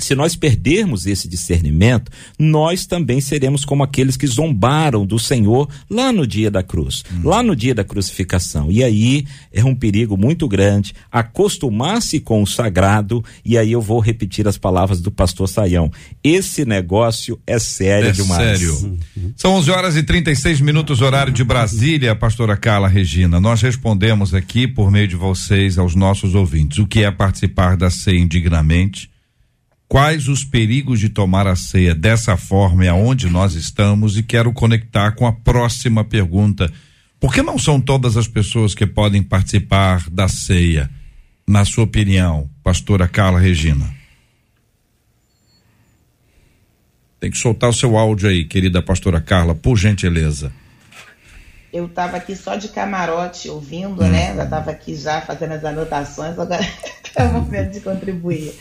[0.00, 6.12] se nós perdermos esse discernimento, nós também seremos como aqueles que zombaram do Senhor lá
[6.12, 7.28] no dia da cruz, hum.
[7.28, 8.70] lá no dia da crucificação.
[8.70, 14.00] E aí é um perigo muito grande acostumar-se com o sagrado, e aí eu vou
[14.00, 15.90] repetir as palavras do pastor Saião.
[16.22, 18.58] Esse negócio é sério é demais.
[18.58, 18.98] Sério.
[19.36, 23.40] São 11 horas e 36 minutos, horário de Brasília, pastora Carla Regina.
[23.40, 27.90] Nós respondemos aqui por meio de vocês aos nossos ouvintes o que é participar da
[27.90, 29.09] ceia indignamente
[29.90, 34.52] quais os perigos de tomar a ceia dessa forma e aonde nós estamos e quero
[34.52, 36.72] conectar com a próxima pergunta.
[37.18, 40.88] Por que não são todas as pessoas que podem participar da ceia?
[41.44, 43.92] Na sua opinião, pastora Carla Regina?
[47.18, 50.52] Tem que soltar o seu áudio aí, querida pastora Carla, por gentileza
[51.72, 54.34] eu estava aqui só de camarote ouvindo, né?
[54.34, 56.62] Já estava aqui já fazendo as anotações, agora
[57.14, 58.54] é o momento de contribuir.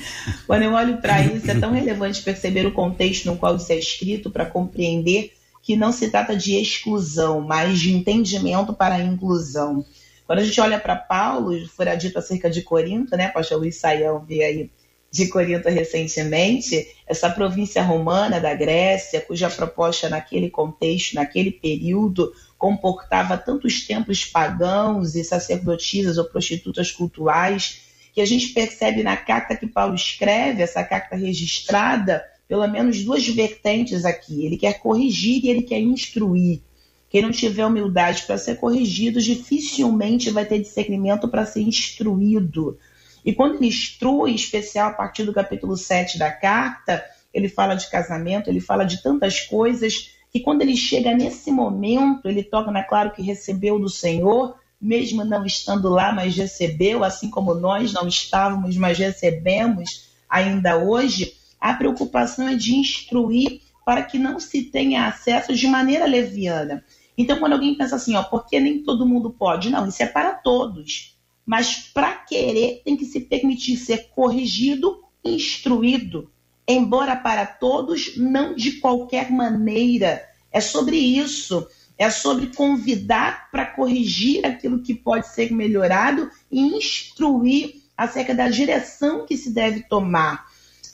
[0.46, 3.76] Quando eu olho para isso, é tão relevante perceber o contexto no qual isso é
[3.76, 9.86] escrito para compreender que não se trata de exclusão, mas de entendimento para a inclusão.
[10.26, 13.30] Quando a gente olha para Paulo, fora dito acerca de Corinto, né?
[13.30, 14.70] Pastor Luiz Saião veio aí
[15.12, 23.38] de Corinto recentemente, essa província romana da Grécia, cuja proposta naquele contexto, naquele período, comportava
[23.38, 27.82] tantos templos pagãos e sacerdotisas ou prostitutas cultuais,
[28.14, 33.26] que a gente percebe na carta que Paulo escreve, essa carta registrada pelo menos duas
[33.28, 34.44] vertentes aqui.
[34.44, 36.62] Ele quer corrigir e ele quer instruir.
[37.08, 42.78] Quem não tiver humildade para ser corrigido, dificilmente vai ter discernimento para ser instruído.
[43.24, 47.76] E quando ele instrui, em especial a partir do capítulo 7 da carta, ele fala
[47.76, 52.72] de casamento, ele fala de tantas coisas, que quando ele chega nesse momento, ele toca
[52.72, 57.92] na claro que recebeu do Senhor, mesmo não estando lá, mas recebeu, assim como nós
[57.92, 64.64] não estávamos, mas recebemos ainda hoje, a preocupação é de instruir para que não se
[64.64, 66.84] tenha acesso de maneira leviana.
[67.18, 69.70] Então, quando alguém pensa assim, ó, porque nem todo mundo pode?
[69.70, 71.18] Não, isso é para todos.
[71.46, 76.32] Mas para querer, tem que se permitir ser corrigido, instruído.
[76.72, 80.24] Embora para todos, não de qualquer maneira.
[80.52, 81.68] É sobre isso.
[81.98, 89.26] É sobre convidar para corrigir aquilo que pode ser melhorado e instruir acerca da direção
[89.26, 90.46] que se deve tomar.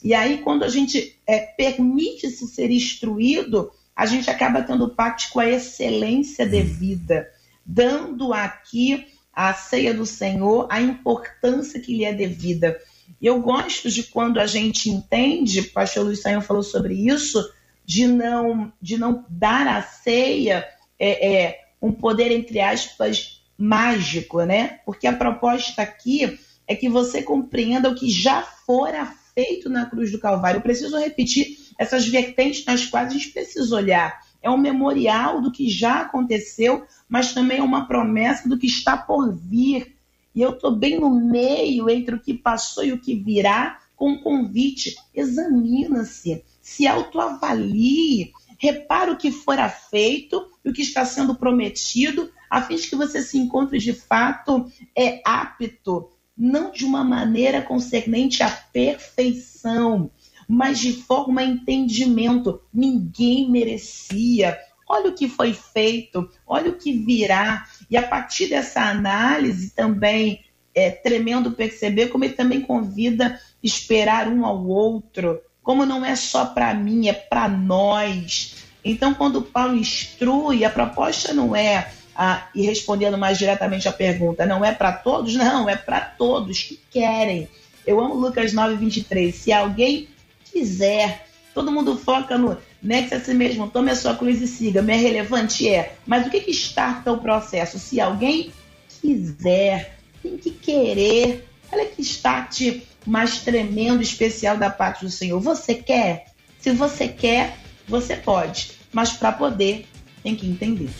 [0.02, 5.40] E aí, quando a gente é, permite-se ser instruído, a gente acaba tendo pacto com
[5.40, 7.28] a excelência devida,
[7.66, 12.80] dando aqui a ceia do Senhor a importância que lhe é devida.
[13.20, 17.42] E eu gosto de quando a gente entende, o pastor Luiz Saião falou sobre isso,
[17.84, 20.66] de não, de não dar a ceia
[20.98, 24.80] é, é, um poder, entre aspas, mágico, né?
[24.84, 30.10] Porque a proposta aqui é que você compreenda o que já fora feito na cruz
[30.10, 30.58] do Calvário.
[30.58, 34.20] Eu preciso repetir essas vertentes nas quais a gente precisa olhar.
[34.42, 38.96] É um memorial do que já aconteceu, mas também é uma promessa do que está
[38.96, 39.95] por vir.
[40.36, 44.10] E eu estou bem no meio entre o que passou e o que virá, com
[44.10, 44.94] um convite.
[45.14, 52.60] Examina-se, se autoavalie, repara o que fora feito e o que está sendo prometido, a
[52.60, 58.42] fim de que você se encontre de fato é apto não de uma maneira concernente
[58.42, 60.10] à perfeição,
[60.46, 62.60] mas de forma a entendimento.
[62.72, 64.58] Ninguém merecia.
[64.88, 67.66] Olha o que foi feito, olha o que virá.
[67.90, 74.44] E a partir dessa análise também é tremendo perceber como ele também convida esperar um
[74.44, 78.56] ao outro, como não é só para mim, é para nós.
[78.84, 84.46] Então, quando Paulo instrui, a proposta não é ah, e respondendo mais diretamente à pergunta,
[84.46, 85.34] não é para todos?
[85.34, 87.48] Não, é para todos que querem.
[87.86, 89.34] Eu amo Lucas 9, 23.
[89.34, 90.08] Se alguém
[90.44, 92.56] quiser, todo mundo foca no
[92.86, 94.80] nexe a si mesmo, tome a sua cruz e siga.
[94.80, 95.68] Me é relevante?
[95.68, 95.94] É.
[96.06, 97.78] Mas o que, que starta o processo?
[97.78, 98.52] Se alguém
[99.00, 101.48] quiser, tem que querer.
[101.72, 105.40] Olha que start mais tremendo, especial da parte do Senhor.
[105.40, 106.26] Você quer?
[106.60, 107.58] Se você quer,
[107.88, 108.72] você pode.
[108.92, 109.86] Mas para poder,
[110.22, 110.90] tem que entender.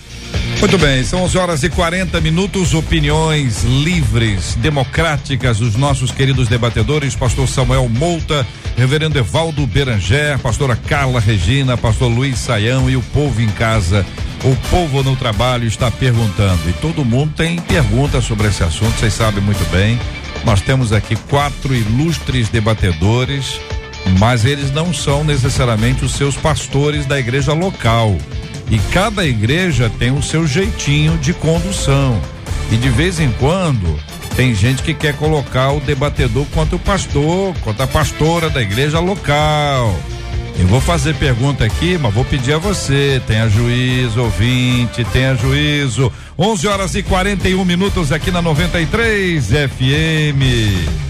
[0.58, 7.14] Muito bem, são 11 horas e 40 minutos, opiniões livres, democráticas dos nossos queridos debatedores,
[7.14, 8.44] pastor Samuel Mouta,
[8.76, 14.04] reverendo Evaldo Beranger, pastora Carla Regina, pastor Luiz Saião e o povo em casa.
[14.44, 19.12] O povo no trabalho está perguntando e todo mundo tem perguntas sobre esse assunto, vocês
[19.12, 20.00] sabem muito bem.
[20.44, 23.60] Nós temos aqui quatro ilustres debatedores,
[24.18, 28.16] mas eles não são necessariamente os seus pastores da igreja local.
[28.70, 32.20] E cada igreja tem o seu jeitinho de condução.
[32.70, 33.98] E de vez em quando
[34.34, 38.98] tem gente que quer colocar o debatedor quanto o pastor, quanto a pastora da igreja
[38.98, 39.94] local.
[40.58, 46.12] Eu vou fazer pergunta aqui, mas vou pedir a você, tenha juízo, ouvinte, tenha juízo.
[46.38, 51.06] 11 horas e 41 minutos aqui na 93 FM.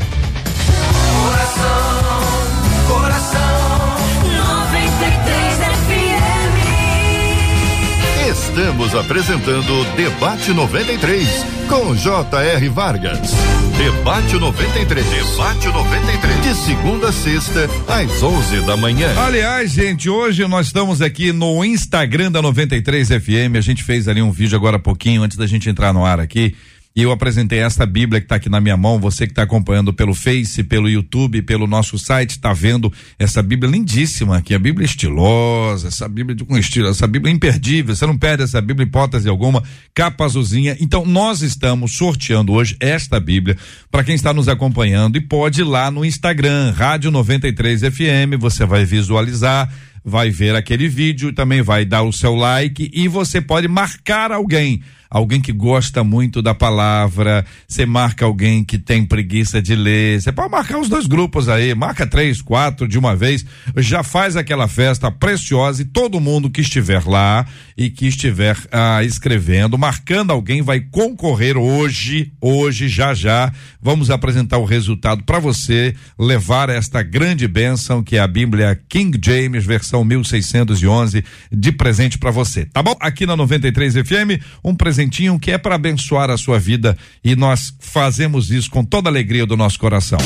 [8.66, 11.28] Estamos apresentando Debate 93
[11.68, 12.68] com J.R.
[12.70, 13.30] Vargas.
[13.78, 15.06] Debate 93.
[15.06, 16.42] Debate 93.
[16.42, 19.08] De segunda a sexta, às 11 da manhã.
[19.24, 23.54] Aliás, gente, hoje nós estamos aqui no Instagram da 93 FM.
[23.56, 26.18] A gente fez ali um vídeo agora há pouquinho, antes da gente entrar no ar
[26.18, 26.56] aqui.
[26.96, 28.98] E eu apresentei esta Bíblia que está aqui na minha mão.
[28.98, 33.70] Você que está acompanhando pelo Face, pelo YouTube, pelo nosso site, está vendo essa Bíblia
[33.70, 34.54] lindíssima aqui.
[34.54, 37.94] A Bíblia estilosa, essa Bíblia com estilo, essa Bíblia imperdível.
[37.94, 39.62] Você não perde essa Bíblia, hipótese alguma.
[39.94, 40.74] Capa azulzinha.
[40.80, 43.58] Então, nós estamos sorteando hoje esta Bíblia
[43.90, 48.40] para quem está nos acompanhando e pode ir lá no Instagram, Rádio 93 FM.
[48.40, 49.70] Você vai visualizar
[50.08, 54.80] vai ver aquele vídeo, também vai dar o seu like e você pode marcar alguém
[55.10, 60.32] alguém que gosta muito da palavra, você marca alguém que tem preguiça de ler, você
[60.32, 63.44] pode marcar os dois grupos aí, marca três, quatro de uma vez,
[63.76, 67.46] já faz aquela festa preciosa e todo mundo que estiver lá
[67.76, 74.58] e que estiver ah, escrevendo, marcando alguém, vai concorrer hoje, hoje, já já, vamos apresentar
[74.58, 80.04] o resultado para você levar esta grande bênção que é a Bíblia King James, versão
[80.04, 82.96] 1611, de presente para você, tá bom?
[83.00, 84.74] Aqui na 93 FM, um
[85.06, 89.12] presentinho que é para abençoar a sua vida e nós fazemos isso com toda a
[89.12, 90.18] alegria do nosso coração.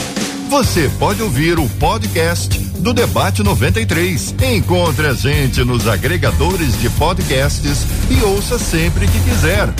[0.51, 4.35] Você pode ouvir o podcast do Debate 93.
[4.53, 9.73] Encontre a gente nos agregadores de podcasts e ouça sempre que quiser.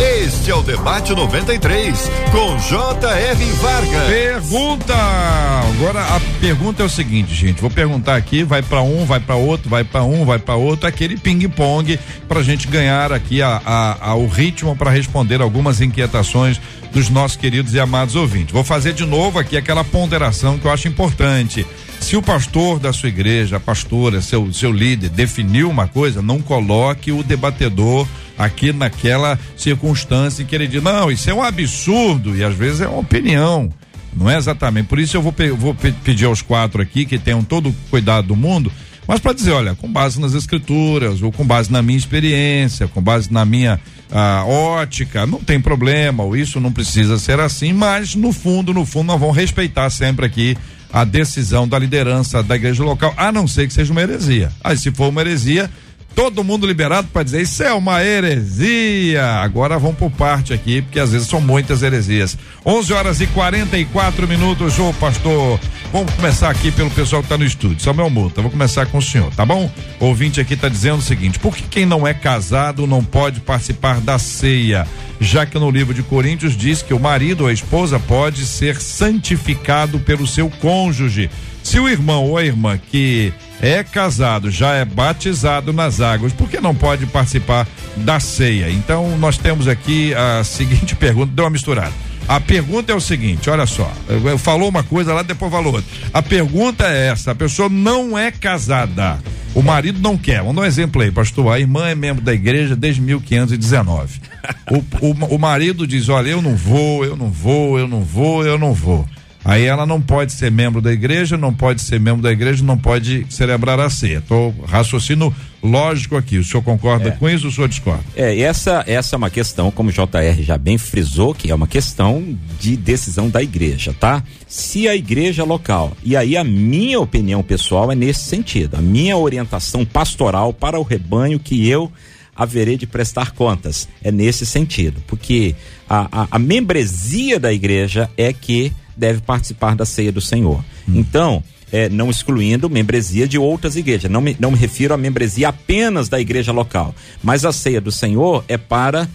[0.00, 3.44] Este é o Debate 93, com J.R.
[3.54, 4.06] Vargas.
[4.08, 4.94] Pergunta!
[4.94, 7.60] Agora a pergunta é o seguinte, gente.
[7.60, 10.86] Vou perguntar aqui, vai para um, vai para outro, vai para um, vai para outro,
[10.86, 11.98] aquele ping-pong
[12.28, 16.60] pra gente ganhar aqui a, a, a o ritmo para responder algumas inquietações
[16.92, 18.52] dos nossos queridos e amados ouvintes.
[18.52, 21.66] Vou fazer de novo aqui aquela ponderação que eu acho importante.
[22.00, 26.40] Se o pastor da sua igreja, a pastora, seu, seu líder, definiu uma coisa, não
[26.40, 28.06] coloque o debatedor
[28.38, 32.82] aqui naquela circunstância em que ele diz, não, isso é um absurdo, e às vezes
[32.82, 33.72] é uma opinião.
[34.14, 34.86] Não é exatamente.
[34.86, 38.28] Por isso eu vou, vou pe pedir aos quatro aqui que tenham todo o cuidado
[38.28, 38.72] do mundo,
[39.06, 43.00] mas para dizer, olha, com base nas escrituras, ou com base na minha experiência, com
[43.00, 43.80] base na minha
[44.10, 48.84] ah, ótica, não tem problema, ou isso não precisa ser assim, mas no fundo, no
[48.84, 50.56] fundo, nós vamos respeitar sempre aqui
[50.92, 54.50] a decisão da liderança da igreja local, a não ser que seja uma heresia.
[54.62, 55.70] Aí, se for uma heresia,
[56.16, 59.22] todo mundo liberado para dizer isso é uma heresia.
[59.22, 62.38] Agora vamos por parte aqui, porque às vezes são muitas heresias.
[62.64, 65.60] 11 horas e 44 minutos, ô pastor.
[65.92, 67.80] Vamos começar aqui pelo pessoal que está no estúdio.
[67.80, 69.70] Samuel Multa, vou começar com o senhor, tá bom?
[70.00, 73.40] O ouvinte aqui está dizendo o seguinte: por que quem não é casado não pode
[73.40, 74.86] participar da ceia?
[75.20, 78.80] Já que no livro de Coríntios diz que o marido ou a esposa pode ser
[78.80, 81.30] santificado pelo seu cônjuge.
[81.66, 86.48] Se o irmão ou a irmã que é casado, já é batizado nas águas, por
[86.48, 88.70] que não pode participar da ceia?
[88.70, 91.92] Então, nós temos aqui a seguinte pergunta, deu uma misturada.
[92.28, 93.92] A pergunta é o seguinte, olha só,
[94.38, 95.90] falou uma coisa lá, depois falou outra.
[96.14, 99.18] A pergunta é essa, a pessoa não é casada,
[99.52, 100.42] o marido não quer.
[100.42, 104.20] Vamos dar um exemplo aí, pastor, a irmã é membro da igreja desde 1519.
[104.70, 108.46] o, o, o marido diz, olha, eu não vou, eu não vou, eu não vou,
[108.46, 109.04] eu não vou.
[109.46, 112.76] Aí ela não pode ser membro da igreja, não pode ser membro da igreja, não
[112.76, 114.18] pode celebrar a ceia.
[114.18, 115.32] Estou raciocínio
[115.62, 116.36] lógico aqui.
[116.36, 117.12] O senhor concorda é.
[117.12, 118.02] com isso ou o senhor discorda?
[118.16, 121.68] É, essa, essa é uma questão, como o JR já bem frisou, que é uma
[121.68, 124.20] questão de decisão da igreja, tá?
[124.48, 129.16] Se a igreja local, e aí a minha opinião pessoal é nesse sentido, a minha
[129.16, 131.92] orientação pastoral para o rebanho que eu
[132.34, 135.54] haverei de prestar contas, é nesse sentido, porque
[135.88, 140.64] a, a, a membresia da igreja é que deve participar da ceia do Senhor.
[140.88, 140.94] Hum.
[140.96, 141.42] Então,
[141.72, 144.10] é, não excluindo membresia de outras igrejas.
[144.10, 146.94] Não me, não me refiro à membresia apenas da igreja local.
[147.22, 149.08] Mas a ceia do Senhor é para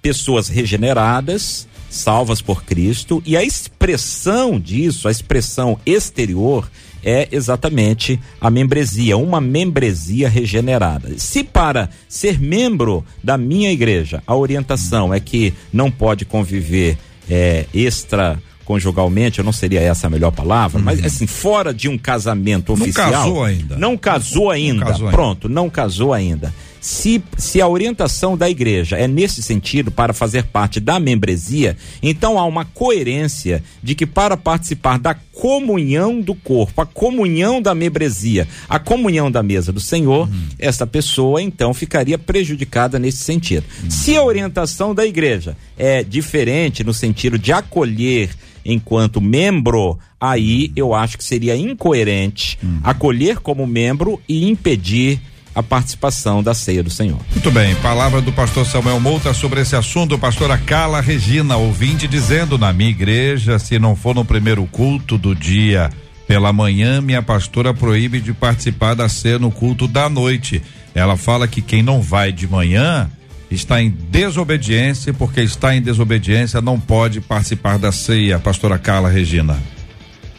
[0.00, 6.70] pessoas regeneradas, salvas por Cristo, e a expressão disso, a expressão exterior,
[7.02, 11.18] é exatamente a membresia, uma membresia regenerada.
[11.18, 16.98] Se para ser membro da minha igreja a orientação é que não pode conviver
[17.28, 18.40] é, extra
[18.70, 20.84] conjugalmente, eu não seria essa a melhor palavra, uhum.
[20.84, 23.10] mas assim, fora de um casamento oficial.
[23.10, 23.76] Não casou ainda.
[23.76, 24.84] Não casou ainda.
[24.84, 25.54] Não casou Pronto, ainda.
[25.60, 26.54] não casou ainda.
[26.80, 32.38] Se, se a orientação da igreja é nesse sentido para fazer parte da membresia, então
[32.38, 38.46] há uma coerência de que para participar da comunhão do corpo, a comunhão da membresia,
[38.68, 40.48] a comunhão da mesa do Senhor, uhum.
[40.60, 43.64] essa pessoa então ficaria prejudicada nesse sentido.
[43.82, 43.90] Uhum.
[43.90, 48.30] Se a orientação da igreja é diferente no sentido de acolher
[48.64, 52.80] enquanto membro, aí eu acho que seria incoerente uhum.
[52.82, 55.20] acolher como membro e impedir
[55.54, 57.18] a participação da ceia do Senhor.
[57.32, 62.56] Muito bem, palavra do pastor Samuel Mouta sobre esse assunto, pastora Carla Regina, ouvinte, dizendo
[62.56, 65.90] na minha igreja, se não for no primeiro culto do dia
[66.26, 70.62] pela manhã, minha pastora proíbe de participar da ceia no culto da noite.
[70.94, 73.10] Ela fala que quem não vai de manhã
[73.50, 79.58] está em desobediência, porque está em desobediência, não pode participar da ceia, pastora Carla Regina.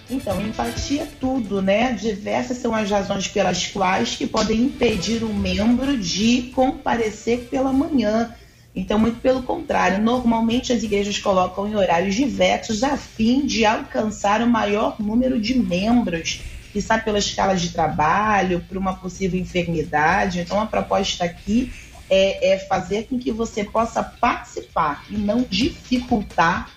[0.10, 1.94] Então, empatia é tudo, né?
[1.94, 8.34] Diversas são as razões pelas quais que podem impedir um membro de comparecer pela manhã.
[8.76, 14.42] Então, muito pelo contrário, normalmente as igrejas colocam em horários diversos a fim de alcançar
[14.42, 16.42] o maior número de membros,
[16.72, 20.40] que está pela escala de trabalho, por uma possível enfermidade.
[20.40, 21.72] Então, a proposta aqui
[22.12, 26.70] é, é fazer com que você possa participar e não dificultar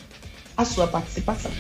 [0.56, 1.50] a sua participação.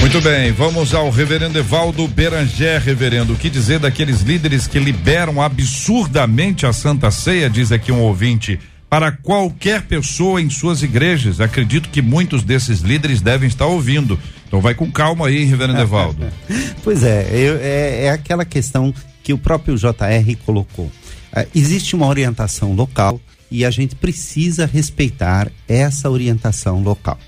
[0.00, 3.32] Muito bem, vamos ao reverendo Evaldo Beranger, reverendo.
[3.32, 8.60] O que dizer daqueles líderes que liberam absurdamente a Santa Ceia, diz aqui um ouvinte,
[8.90, 11.40] para qualquer pessoa em suas igrejas?
[11.40, 14.18] Acredito que muitos desses líderes devem estar ouvindo.
[14.46, 16.26] Então vai com calma aí, reverendo Evaldo.
[16.84, 20.92] pois é, eu, é, é aquela questão que o próprio JR colocou.
[21.36, 23.20] Uh, existe uma orientação local
[23.50, 27.18] e a gente precisa respeitar essa orientação local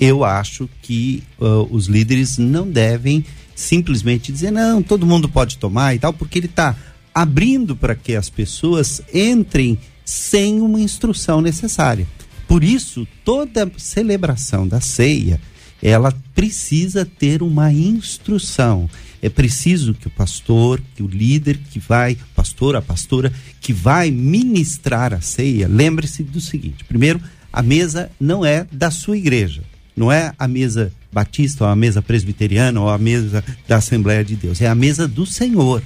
[0.00, 3.22] eu acho que uh, os líderes não devem
[3.54, 6.74] simplesmente dizer, não, todo mundo pode tomar e tal, porque ele está
[7.14, 12.06] abrindo para que as pessoas entrem sem uma instrução necessária.
[12.48, 15.38] Por isso, toda celebração da ceia,
[15.82, 18.88] ela precisa ter uma instrução.
[19.22, 24.10] É preciso que o pastor, que o líder que vai, pastor, a pastora, que vai
[24.10, 27.20] ministrar a ceia, lembre-se do seguinte: primeiro,
[27.52, 29.62] a mesa não é da sua igreja.
[29.96, 34.36] Não é a mesa batista, ou a mesa presbiteriana, ou a mesa da Assembleia de
[34.36, 34.60] Deus.
[34.62, 35.82] É a mesa do Senhor.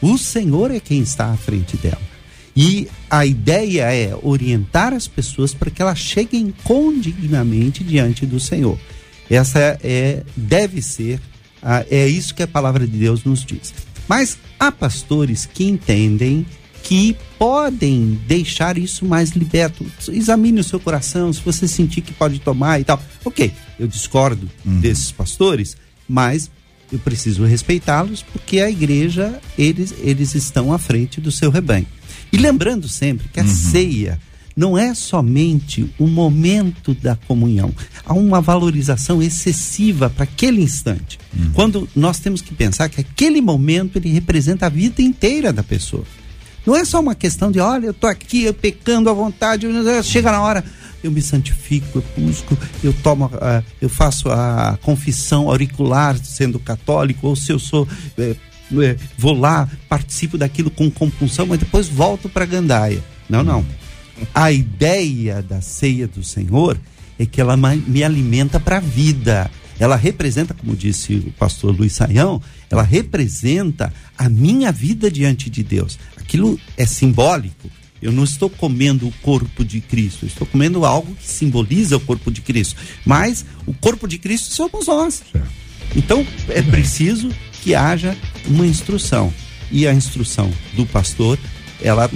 [0.00, 2.00] O Senhor é quem está à frente dela.
[2.54, 8.78] E a ideia é orientar as pessoas para que elas cheguem condignamente diante do Senhor.
[9.30, 11.20] Essa é deve ser
[11.90, 13.74] é isso que a palavra de Deus nos diz.
[14.08, 16.46] Mas há pastores que entendem
[16.82, 19.84] que podem deixar isso mais liberto.
[20.08, 23.02] Examine o seu coração, se você sentir que pode tomar e tal.
[23.24, 24.80] Ok, eu discordo uhum.
[24.80, 25.76] desses pastores,
[26.08, 26.50] mas
[26.90, 31.86] eu preciso respeitá-los porque a igreja, eles, eles estão à frente do seu rebanho.
[32.32, 33.48] E lembrando sempre que a uhum.
[33.48, 34.18] ceia
[34.58, 37.72] não é somente o momento da comunhão.
[38.04, 41.16] Há uma valorização excessiva para aquele instante.
[41.32, 41.50] Uhum.
[41.54, 46.02] Quando nós temos que pensar que aquele momento ele representa a vida inteira da pessoa.
[46.66, 49.64] Não é só uma questão de, olha, eu tô aqui eu pecando à vontade,
[50.02, 50.64] chega na hora,
[51.04, 57.28] eu me santifico, eu busco, eu tomo, uh, eu faço a confissão auricular sendo católico,
[57.28, 57.86] ou se eu sou,
[58.18, 58.34] é,
[58.82, 63.00] é, vou lá, participo daquilo com compulsão, mas depois volto para Gandaia.
[63.28, 63.64] Não, não.
[64.34, 66.78] A ideia da ceia do Senhor
[67.18, 69.50] é que ela me alimenta para a vida.
[69.78, 75.62] Ela representa, como disse o pastor Luiz Saião, ela representa a minha vida diante de
[75.62, 75.98] Deus.
[76.16, 77.70] Aquilo é simbólico.
[78.00, 82.00] Eu não estou comendo o corpo de Cristo, eu estou comendo algo que simboliza o
[82.00, 82.76] corpo de Cristo.
[83.04, 85.22] Mas o corpo de Cristo somos nós.
[85.96, 87.28] Então é preciso
[87.62, 88.16] que haja
[88.46, 89.32] uma instrução.
[89.70, 91.38] E a instrução do pastor,
[91.82, 92.08] ela,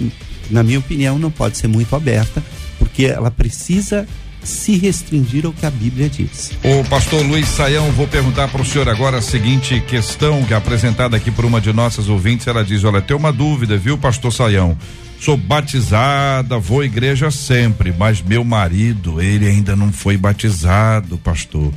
[0.51, 2.43] na minha opinião, não pode ser muito aberta,
[2.79, 4.07] porque ela precisa
[4.43, 6.53] se restringir ao que a Bíblia diz.
[6.65, 10.57] O pastor Luiz Saião, vou perguntar para o senhor agora a seguinte questão que é
[10.57, 12.47] apresentada aqui por uma de nossas ouvintes.
[12.47, 14.77] Ela diz: Olha, tem uma dúvida, viu, pastor Saião?
[15.21, 21.73] Sou batizada, vou à igreja sempre, mas meu marido, ele ainda não foi batizado, pastor.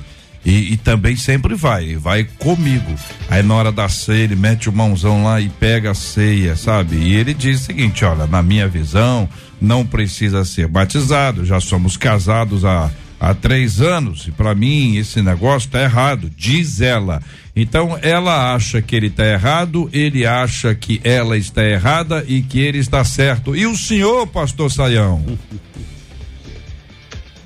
[0.46, 2.94] E, e, também sempre vai, vai comigo.
[3.28, 6.98] Aí na hora da ceia, ele mete o mãozão lá e pega a ceia, sabe?
[6.98, 9.28] E ele diz o seguinte: olha, na minha visão,
[9.60, 15.20] não precisa ser batizado, já somos casados há, há três anos, e para mim esse
[15.22, 17.24] negócio tá errado, diz ela.
[17.56, 22.60] Então ela acha que ele está errado, ele acha que ela está errada e que
[22.60, 23.56] ele está certo.
[23.56, 25.24] E o senhor, pastor Saião?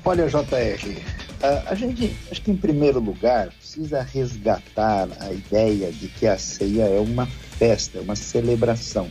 [0.04, 0.96] Olha, JR,
[1.42, 6.82] a gente, acho que em primeiro lugar, precisa resgatar a ideia de que a ceia
[6.82, 9.08] é uma festa, é uma celebração.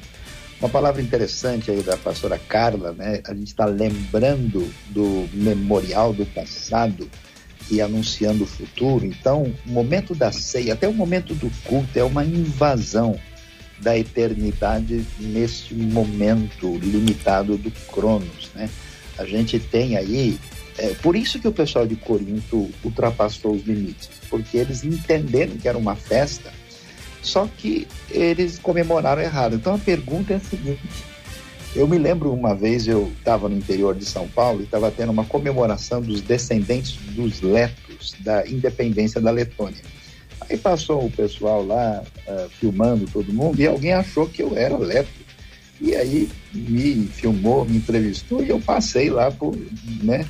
[0.60, 3.22] Uma palavra interessante aí da pastora Carla, né?
[3.26, 7.10] A gente está lembrando do memorial do passado
[7.72, 9.06] e anunciando o futuro.
[9.06, 13.18] Então, o momento da ceia, até o momento do culto, é uma invasão
[13.80, 18.70] da eternidade neste momento limitado do Cronos, né?
[19.18, 20.38] A gente tem aí
[20.80, 25.68] é, por isso que o pessoal de Corinto ultrapassou os limites, porque eles entenderam que
[25.68, 26.52] era uma festa,
[27.22, 29.56] só que eles comemoraram errado.
[29.56, 30.82] Então a pergunta é a seguinte:
[31.76, 35.12] eu me lembro uma vez eu estava no interior de São Paulo e estava tendo
[35.12, 39.82] uma comemoração dos descendentes dos letos da independência da Letônia.
[40.50, 44.78] Aí passou o pessoal lá uh, filmando todo mundo e alguém achou que eu era
[44.78, 45.10] leto.
[45.82, 49.56] E aí me filmou, me entrevistou e eu passei lá por,
[50.02, 50.26] né?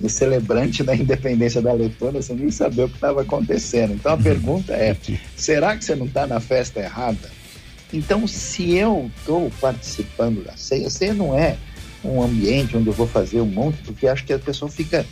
[0.00, 3.94] No celebrante da independência da Letônia sem nem saber o que estava acontecendo.
[3.94, 4.22] Então a uhum.
[4.22, 4.96] pergunta é:
[5.36, 7.30] será que você não está na festa errada?
[7.92, 11.56] Então, se eu estou participando da ceia, ceia não é
[12.04, 15.06] um ambiente onde eu vou fazer um monte, porque acho que a pessoa fica.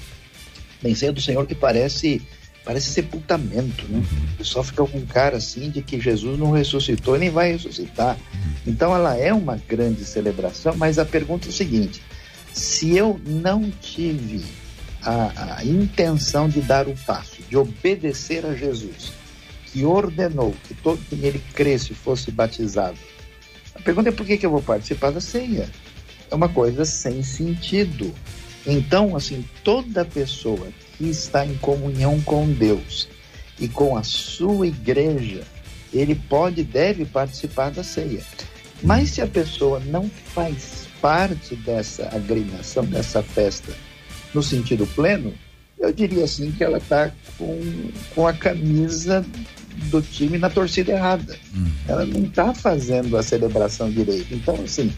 [0.80, 2.20] Tem ceia do Senhor que parece
[2.64, 3.98] parece sepultamento, né?
[3.98, 4.24] Uhum.
[4.34, 8.16] O pessoal fica com cara assim de que Jesus não ressuscitou e nem vai ressuscitar.
[8.34, 8.52] Uhum.
[8.66, 12.02] Então ela é uma grande celebração, mas a pergunta é o seguinte:
[12.52, 14.44] Se eu não tive
[15.04, 19.12] a, a intenção de dar o passo, de obedecer a Jesus,
[19.66, 22.98] que ordenou que todo que nele cresce fosse batizado,
[23.74, 25.68] a pergunta é por que, que eu vou participar da ceia?
[26.30, 28.12] É uma coisa sem sentido.
[28.66, 33.08] Então, assim, toda pessoa que está em comunhão com Deus
[33.58, 35.42] e com a sua igreja,
[35.92, 38.22] ele pode e deve participar da ceia.
[38.82, 43.72] Mas se a pessoa não faz parte dessa agremiação, dessa festa,
[44.34, 45.32] no sentido pleno,
[45.78, 49.24] eu diria assim que ela está com, com a camisa
[49.90, 51.36] do time na torcida errada.
[51.54, 51.66] Hum.
[51.88, 54.32] Ela não está fazendo a celebração direito.
[54.32, 54.92] Então, assim,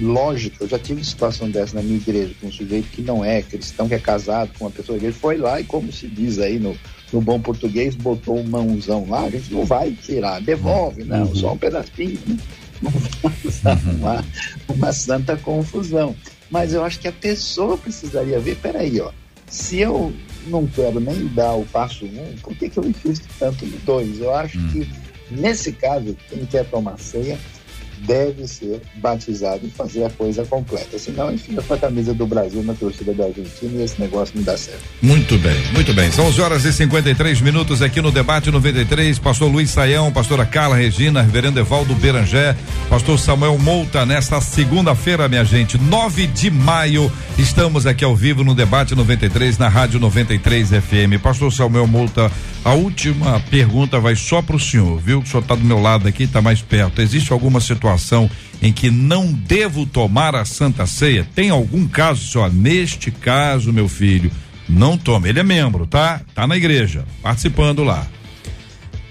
[0.00, 3.42] lógico, eu já tive situação dessa na minha igreja, com um sujeito que não é
[3.42, 6.58] cristão, que é casado com uma pessoa que foi lá e, como se diz aí
[6.58, 6.76] no,
[7.12, 11.34] no bom português, botou um mãozão lá, a gente não vai tirar, devolve, não, uhum.
[11.34, 12.36] só um pedacinho, né?
[12.80, 13.96] Não vai uhum.
[13.98, 14.24] uma,
[14.70, 16.16] uma santa confusão.
[16.50, 19.12] Mas eu acho que a pessoa precisaria ver, peraí, ó,
[19.46, 20.12] se eu
[20.46, 24.20] não quero nem dar o passo um, por que, que eu insisto tanto no dois?
[24.20, 24.68] Eu acho hum.
[24.68, 24.88] que,
[25.30, 27.38] nesse caso, quem quer tomar ceia
[28.06, 30.98] deve ser batizado e fazer a coisa completa.
[30.98, 34.42] Senão, enfim, com a camisa do Brasil na torcida da Argentina e esse negócio não
[34.42, 34.80] dá certo.
[35.02, 36.10] Muito bem, muito bem.
[36.10, 39.18] São 11 horas e 53 minutos aqui no debate 93.
[39.18, 42.56] Pastor Luiz Saião, pastora Carla Regina, reverendo Evaldo Berangé,
[42.88, 48.54] pastor Samuel Mouta, nesta segunda-feira, minha gente, 9 de maio, estamos aqui ao vivo no
[48.54, 51.22] debate 93 na Rádio 93 FM.
[51.22, 52.30] Pastor Samuel Mouta,
[52.64, 55.20] a última pergunta vai só para o senhor, viu?
[55.20, 57.00] O senhor está do meu lado aqui, está mais perto.
[57.00, 58.30] Existe alguma situação
[58.60, 61.26] em que não devo tomar a Santa Ceia?
[61.34, 64.30] Tem algum caso, só neste caso, meu filho,
[64.68, 65.30] não tome.
[65.30, 66.20] Ele é membro, tá?
[66.34, 68.06] Tá na igreja, participando lá.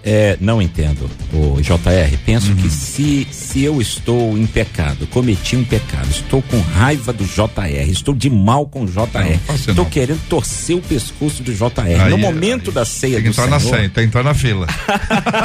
[0.03, 2.17] É, não entendo, o JR.
[2.25, 2.55] Penso uhum.
[2.55, 7.89] que se, se eu estou em pecado, cometi um pecado, estou com raiva do JR,
[7.89, 9.85] estou de mal com o JR, não, estou não.
[9.85, 12.01] querendo torcer o pescoço do JR.
[12.01, 13.71] Aí, no momento aí, da ceia tem que do entrar Senhor.
[13.71, 14.67] Na ceia, tem que entrar na fila.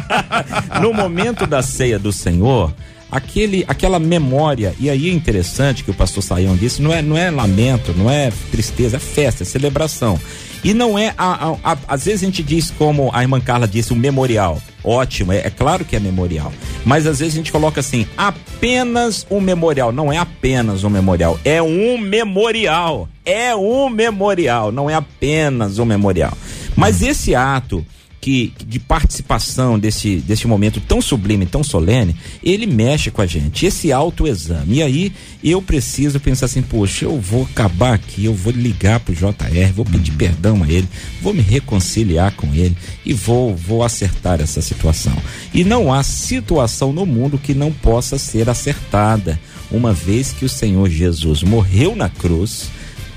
[0.80, 2.72] no momento da ceia do Senhor,
[3.14, 7.16] aquele, aquela memória, e aí é interessante que o pastor Saião disse, não é, não
[7.16, 10.18] é lamento, não é tristeza, é festa, é celebração.
[10.64, 13.68] E não é, a, a, a, às vezes a gente diz como a irmã Carla
[13.68, 14.60] disse, o memorial.
[14.82, 16.52] Ótimo, é, é, claro que é memorial.
[16.84, 19.92] Mas às vezes a gente coloca assim, apenas um memorial.
[19.92, 23.08] Não é apenas um memorial, é um memorial.
[23.24, 26.36] É um memorial, não é apenas um memorial.
[26.74, 27.86] Mas esse ato
[28.24, 33.66] que de participação desse, desse momento tão sublime, tão solene, ele mexe com a gente.
[33.66, 34.76] Esse autoexame.
[34.76, 35.12] E aí
[35.42, 39.84] eu preciso pensar assim, poxa, eu vou acabar aqui, eu vou ligar pro JR, vou
[39.84, 40.16] pedir uhum.
[40.16, 40.88] perdão a ele,
[41.20, 45.14] vou me reconciliar com ele e vou vou acertar essa situação.
[45.52, 49.38] E não há situação no mundo que não possa ser acertada,
[49.70, 52.70] uma vez que o Senhor Jesus morreu na cruz,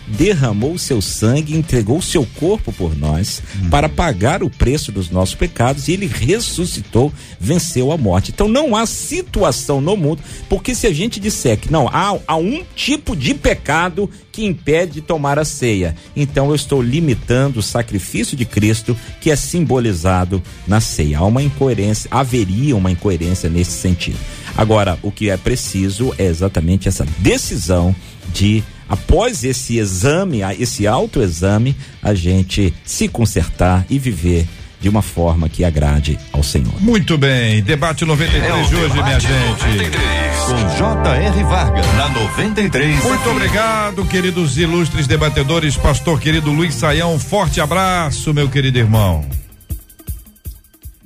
[0.08, 3.70] derramou seu sangue, entregou seu corpo por nós hum.
[3.70, 8.32] para pagar o preço dos nossos pecados e ele ressuscitou, venceu a morte.
[8.32, 12.36] Então não há situação no mundo, porque se a gente disser que não, há, há
[12.36, 17.64] um tipo de pecado que impede de tomar a ceia, então eu estou limitando o
[17.64, 21.20] sacrifício de Cristo que é simbolizado na ceia.
[21.20, 24.20] Há uma incoerência, haveria uma incoerência nesse sentido.
[24.55, 27.95] Agora, o que é preciso é exatamente essa decisão
[28.34, 34.48] de após esse exame, esse autoexame, a gente se consertar e viver
[34.80, 36.80] de uma forma que agrade ao Senhor.
[36.80, 39.64] Muito bem, debate 93 é de hoje, minha gente.
[39.64, 41.44] 93, com J.R.
[41.44, 43.04] Vargas, na 93.
[43.04, 49.37] Muito obrigado, queridos ilustres debatedores, pastor querido Luiz Saião, um forte abraço, meu querido irmão.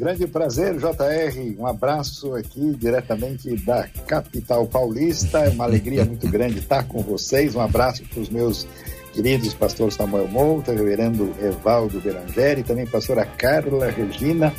[0.01, 1.59] Grande prazer, JR.
[1.59, 5.37] Um abraço aqui diretamente da capital paulista.
[5.41, 7.53] É uma alegria muito grande estar com vocês.
[7.53, 8.67] Um abraço para os meus
[9.13, 14.51] queridos pastor Samuel Mouta, reverendo Evaldo Berangeri, também pastora Carla Regina.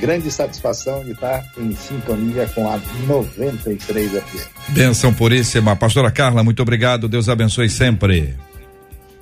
[0.00, 2.76] Grande satisfação de estar em sintonia com a
[3.06, 4.70] 93 FM.
[4.70, 5.76] Benção puríssima.
[5.76, 7.08] Pastora Carla, muito obrigado.
[7.08, 8.34] Deus abençoe sempre.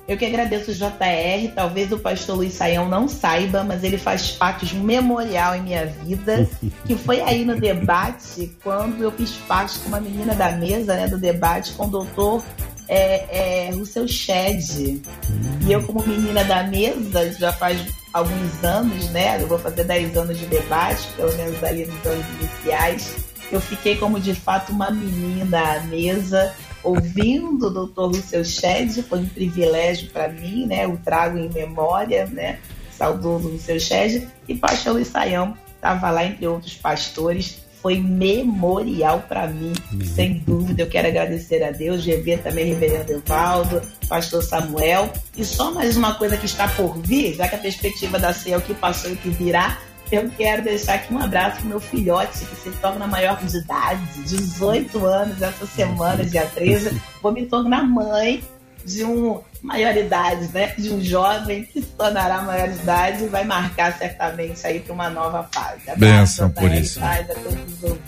[0.09, 4.31] Eu que agradeço o JR, talvez o pastor Luiz Saião não saiba, mas ele faz
[4.31, 6.49] parte de um memorial em minha vida,
[6.83, 11.07] que foi aí no debate, quando eu fiz parte com uma menina da mesa né,
[11.07, 12.43] do debate com o doutor
[12.87, 14.99] é, é, Russell Shedd.
[15.67, 17.79] E eu, como menina da mesa, já faz
[18.11, 19.39] alguns anos, né?
[19.39, 23.15] Eu vou fazer 10 anos de debate, pelo menos ali nos anos iniciais.
[23.51, 26.51] Eu fiquei como de fato uma menina à mesa
[26.83, 28.17] ouvindo o Dr.
[28.17, 30.87] Russell Shedd, foi um privilégio para mim, né?
[30.87, 32.59] O trago em memória, né?
[32.91, 39.47] Saudoso Russell Shedd e Pastor Luiz Saião estava lá entre outros pastores foi memorial para
[39.47, 40.01] mim, uhum.
[40.03, 40.83] sem dúvida.
[40.83, 45.11] Eu quero agradecer a Deus, GV também, Reverendo Evaldo, Pastor Samuel.
[45.37, 48.55] E só mais uma coisa que está por vir, já que a perspectiva da ceia
[48.55, 49.77] é o que passou e o que virá,
[50.11, 54.01] eu quero deixar aqui um abraço pro meu filhote, que se torna maior de idade,
[54.25, 56.99] 18 anos, essa semana, dia 13.
[57.21, 58.43] Vou me tornar mãe
[58.85, 60.73] de um maioridade, né?
[60.77, 65.47] De um jovem que se tornará maioridade e vai marcar certamente aí para uma nova
[65.53, 65.81] fase.
[65.97, 66.99] Benção por isso.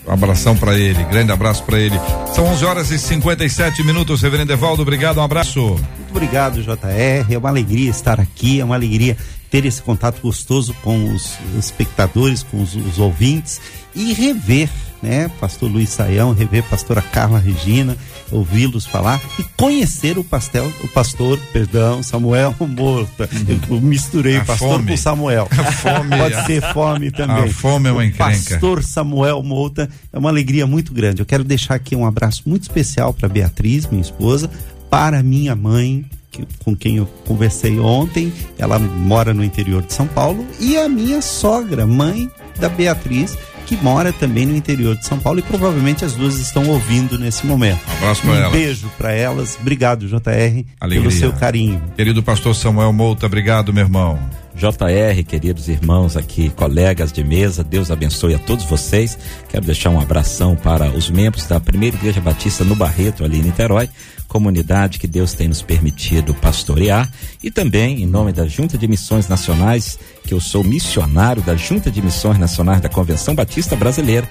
[0.06, 1.96] Um abração para ele, grande abraço para ele.
[2.34, 5.60] São 11 horas e 57 minutos, Reverendo Evaldo, obrigado, um abraço.
[5.60, 7.30] Muito obrigado, JR.
[7.30, 9.16] É uma alegria estar aqui, é uma alegria
[9.52, 13.60] ter esse contato gostoso com os espectadores, com os, os ouvintes
[13.94, 14.70] e rever,
[15.02, 17.94] né, Pastor Luiz Saião, rever Pastora Carla Regina,
[18.30, 23.28] ouvi-los falar e conhecer o pastel, o pastor, perdão, Samuel Morta.
[23.68, 24.90] Eu misturei a o pastor fome.
[24.90, 25.48] com Samuel.
[25.50, 26.16] A fome.
[26.16, 27.44] Pode ser fome também.
[27.44, 28.50] A fome é uma encrenca.
[28.50, 31.20] Pastor Samuel Morta é uma alegria muito grande.
[31.20, 34.48] Eu quero deixar aqui um abraço muito especial para Beatriz, minha esposa,
[34.88, 40.06] para minha mãe, que, com quem eu conversei ontem, ela mora no interior de São
[40.06, 42.28] Paulo, e a minha sogra, mãe
[42.58, 46.68] da Beatriz, que mora também no interior de São Paulo e provavelmente as duas estão
[46.68, 47.80] ouvindo nesse momento.
[47.88, 48.52] Um abraço para um elas.
[48.52, 49.58] Beijo para elas.
[49.60, 51.08] Obrigado, JR, Alegria.
[51.08, 51.80] pelo seu carinho.
[51.96, 54.18] Querido pastor Samuel Mouta, obrigado, meu irmão.
[54.54, 59.18] JR, queridos irmãos aqui, colegas de mesa, Deus abençoe a todos vocês.
[59.48, 63.42] Quero deixar um abração para os membros da Primeira Igreja Batista no Barreto, ali em
[63.42, 63.88] Niterói,
[64.28, 67.10] comunidade que Deus tem nos permitido pastorear
[67.42, 71.90] e também em nome da Junta de Missões Nacionais, que eu sou missionário da Junta
[71.90, 74.28] de Missões Nacionais da Convenção Batista Brasileira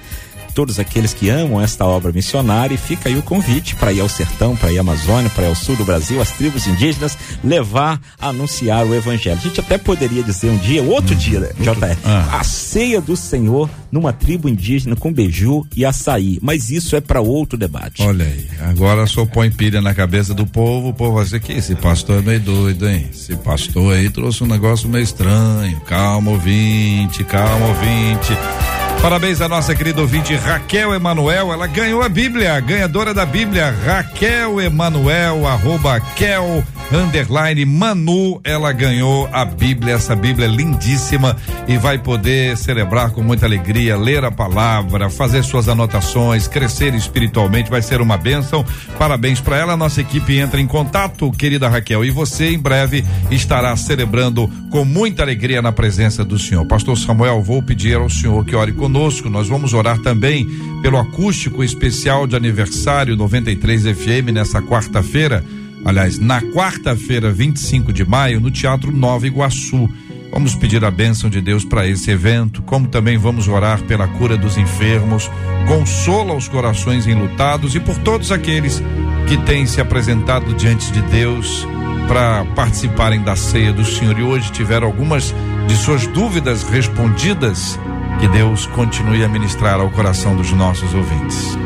[0.51, 4.09] todos aqueles que amam esta obra missionária e fica aí o convite para ir ao
[4.09, 7.99] sertão, para ir à Amazônia, para ir ao sul do Brasil, as tribos indígenas, levar,
[8.19, 9.37] anunciar o evangelho.
[9.37, 12.39] A gente até poderia dizer um dia, outro dia, né, JR, ah.
[12.39, 17.19] a ceia do Senhor numa tribo indígena com beiju e açaí, mas isso é para
[17.21, 18.01] outro debate.
[18.01, 21.53] Olha aí, agora só põe pilha na cabeça do povo, o povo vai dizer que
[21.53, 23.09] esse pastor é meio doido, hein?
[23.11, 25.79] Esse pastor aí trouxe um negócio meio estranho.
[25.81, 28.80] Calma, ouvinte, calma, ouvinte.
[29.01, 34.61] Parabéns à nossa querida ouvinte Raquel Emanuel, ela ganhou a Bíblia, ganhadora da Bíblia, Raquel
[34.61, 41.35] Emanuel, arroba Kel, underline Manu, ela ganhou a Bíblia, essa Bíblia é lindíssima
[41.67, 47.71] e vai poder celebrar com muita alegria, ler a palavra, fazer suas anotações, crescer espiritualmente,
[47.71, 48.63] vai ser uma bênção.
[48.99, 53.75] Parabéns para ela, nossa equipe entra em contato, querida Raquel, e você em breve estará
[53.75, 56.67] celebrando com muita alegria na presença do Senhor.
[56.67, 59.29] Pastor Samuel, vou pedir ao Senhor que ore conosco conosco.
[59.29, 60.45] Nós vamos orar também
[60.81, 65.43] pelo acústico especial de aniversário 93 FM nessa quarta-feira.
[65.85, 69.89] Aliás, na quarta-feira, 25 de maio, no Teatro Nova Iguaçu.
[70.29, 74.37] Vamos pedir a bênção de Deus para esse evento, como também vamos orar pela cura
[74.37, 75.29] dos enfermos,
[75.67, 78.81] consola os corações enlutados e por todos aqueles
[79.27, 81.67] que têm se apresentado diante de Deus
[82.07, 85.33] para participarem da ceia do Senhor e hoje tiveram algumas
[85.67, 87.79] de suas dúvidas respondidas.
[88.19, 91.57] Que Deus continue a ministrar ao coração dos nossos ouvintes.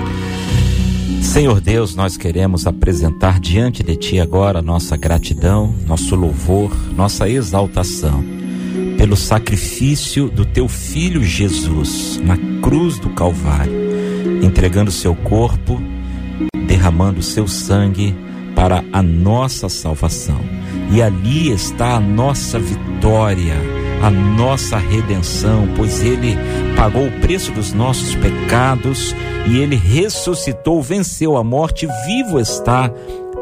[1.21, 8.23] Senhor Deus, nós queremos apresentar diante de Ti agora nossa gratidão, nosso louvor, nossa exaltação
[8.97, 13.73] pelo sacrifício do Teu Filho Jesus na cruz do Calvário,
[14.41, 15.81] entregando seu corpo,
[16.65, 18.15] derramando seu sangue
[18.55, 20.39] para a nossa salvação.
[20.91, 26.35] E ali está a nossa vitória a nossa redenção, pois ele
[26.75, 29.15] pagou o preço dos nossos pecados
[29.47, 32.91] e ele ressuscitou, venceu a morte, vivo está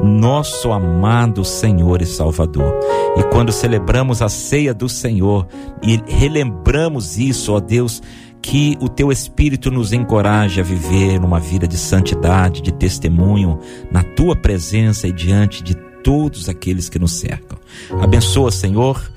[0.01, 2.73] nosso amado Senhor e Salvador.
[3.17, 5.47] E quando celebramos a ceia do Senhor
[5.81, 8.01] e relembramos isso, ó Deus,
[8.41, 13.59] que o teu Espírito nos encoraje a viver numa vida de santidade, de testemunho,
[13.91, 17.57] na tua presença e diante de todos aqueles que nos cercam.
[18.01, 19.13] Abençoa, Senhor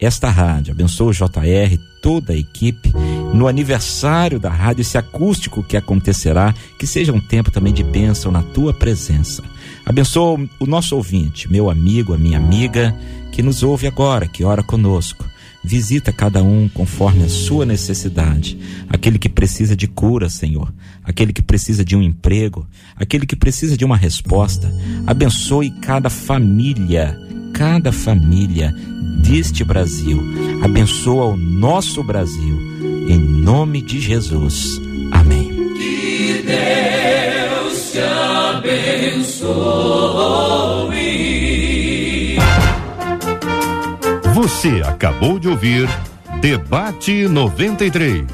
[0.00, 0.72] esta rádio.
[0.72, 2.92] Abençoa o JR, toda a equipe,
[3.34, 8.30] no aniversário da rádio, esse acústico que acontecerá, que seja um tempo também de bênção
[8.30, 9.42] na tua presença.
[9.84, 12.94] Abençoa o nosso ouvinte, meu amigo, a minha amiga,
[13.32, 15.24] que nos ouve agora, que ora conosco.
[15.66, 18.56] Visita cada um conforme a sua necessidade.
[18.88, 20.72] Aquele que precisa de cura, Senhor.
[21.02, 22.64] Aquele que precisa de um emprego.
[22.94, 24.72] Aquele que precisa de uma resposta.
[25.04, 27.18] Abençoe cada família,
[27.56, 28.72] cada família
[29.22, 30.22] deste Brasil.
[30.62, 32.54] Abençoa o nosso Brasil.
[33.08, 34.78] Em nome de Jesus.
[35.10, 35.72] Amém.
[35.74, 38.00] Que Deus te
[38.50, 39.46] abençoe.
[44.34, 45.88] Você acabou de ouvir
[46.42, 48.26] Debate 93.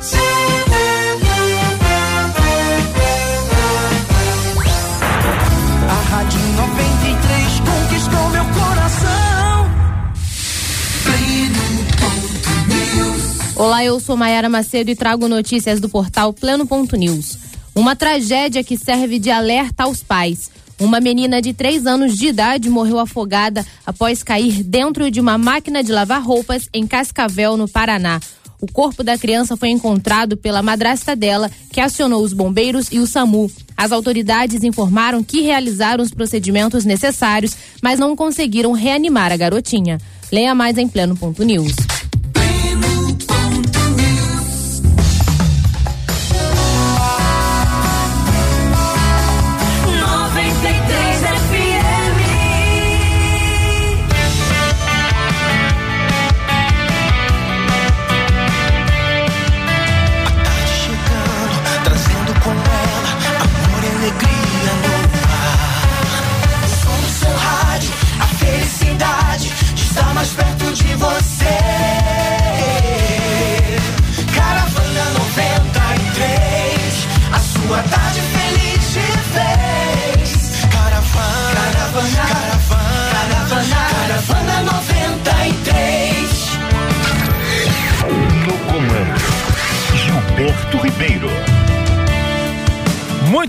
[13.84, 17.36] Eu sou Maiara Macedo e trago notícias do portal Pleno.news.
[17.74, 20.52] Uma tragédia que serve de alerta aos pais.
[20.78, 25.82] Uma menina de 3 anos de idade morreu afogada após cair dentro de uma máquina
[25.82, 28.20] de lavar roupas em Cascavel, no Paraná.
[28.60, 33.06] O corpo da criança foi encontrado pela madrasta dela, que acionou os bombeiros e o
[33.06, 33.50] SAMU.
[33.76, 39.98] As autoridades informaram que realizaram os procedimentos necessários, mas não conseguiram reanimar a garotinha.
[40.30, 42.01] Leia mais em pleno.news.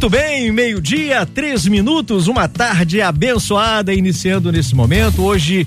[0.04, 5.24] Muito bem, meio-dia, três minutos, uma tarde abençoada iniciando nesse momento.
[5.24, 5.66] Hoje,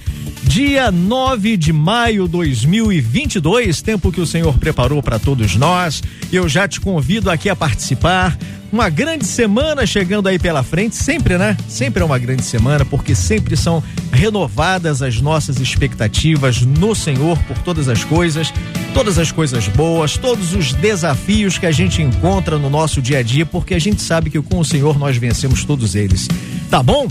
[0.57, 6.03] dia 9 de maio de 2022, tempo que o Senhor preparou para todos nós.
[6.33, 8.39] Eu já te convido aqui a participar.
[8.73, 11.59] Uma grande semana chegando aí pela frente, sempre, né?
[11.69, 17.59] Sempre é uma grande semana, porque sempre são renovadas as nossas expectativas no Senhor por
[17.59, 18.51] todas as coisas,
[18.95, 23.23] todas as coisas boas, todos os desafios que a gente encontra no nosso dia a
[23.23, 26.27] dia, porque a gente sabe que com o Senhor nós vencemos todos eles.
[26.71, 27.07] Tá bom?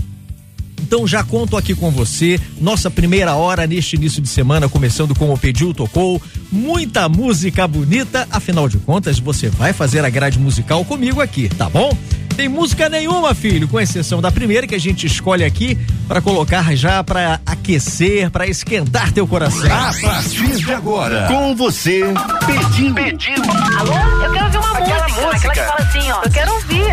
[0.85, 5.33] Então já conto aqui com você, nossa primeira hora neste início de semana, começando com
[5.33, 6.21] o Pediu Tocou,
[6.51, 11.67] muita música bonita, afinal de contas, você vai fazer a grade musical comigo aqui, tá
[11.67, 11.91] bom?
[12.35, 15.77] Tem música nenhuma, filho, com exceção da primeira que a gente escolhe aqui
[16.07, 19.65] para colocar já para aquecer, para esquentar teu coração.
[19.71, 22.01] A partir de agora, com você,
[22.45, 22.93] Pediu.
[22.93, 23.35] Pediu.
[23.79, 23.93] Alô?
[24.25, 25.51] Eu quero ouvir uma Aquela música, música.
[25.51, 26.21] aquela que fala assim, ó.
[26.23, 26.85] Eu quero ouvir.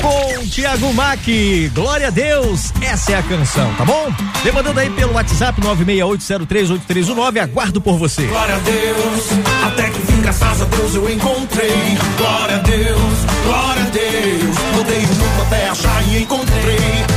[0.00, 1.20] Com Tiago Mac,
[1.74, 4.12] glória a Deus, essa é a canção, tá bom?
[4.42, 8.26] Demandando aí pelo WhatsApp 968038319, aguardo por você.
[8.26, 9.24] Glória a Deus,
[9.66, 11.72] até que fim, graças a Deus eu encontrei.
[12.18, 14.43] Glória a Deus, glória a Deus.
[14.84, 17.13] Rodei numa festa e encontrei.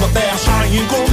[0.00, 1.09] but they're trying go.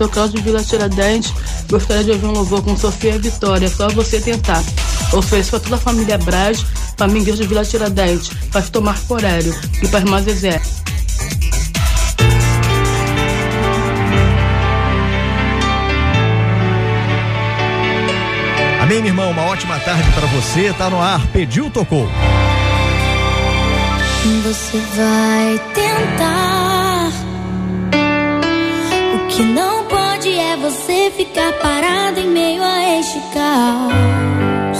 [0.00, 1.30] sou Cláudio Vila Tiradentes.
[1.68, 3.68] Gostaria de ouvir um louvor com Sofia Vitória.
[3.68, 4.62] Só você tentar.
[5.12, 6.64] Ofereço para toda a família Braz,
[6.96, 10.62] para de Vila Tiradentes, Pastor Marco Aurélio e para irmã Zezé.
[18.80, 19.30] Amém, meu irmão.
[19.32, 20.72] Uma ótima tarde para você.
[20.78, 21.26] Tá no ar.
[21.26, 22.08] Pediu, tocou.
[24.44, 27.10] Você vai tentar
[29.14, 29.69] o que não
[31.30, 34.78] ficar parado em meio a este caos.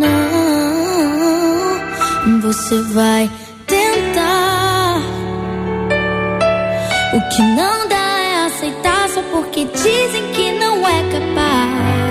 [0.00, 0.90] Não,
[2.40, 3.30] você vai
[3.66, 4.98] tentar.
[7.14, 12.03] O que não dá é aceitar só porque dizem que não é capaz.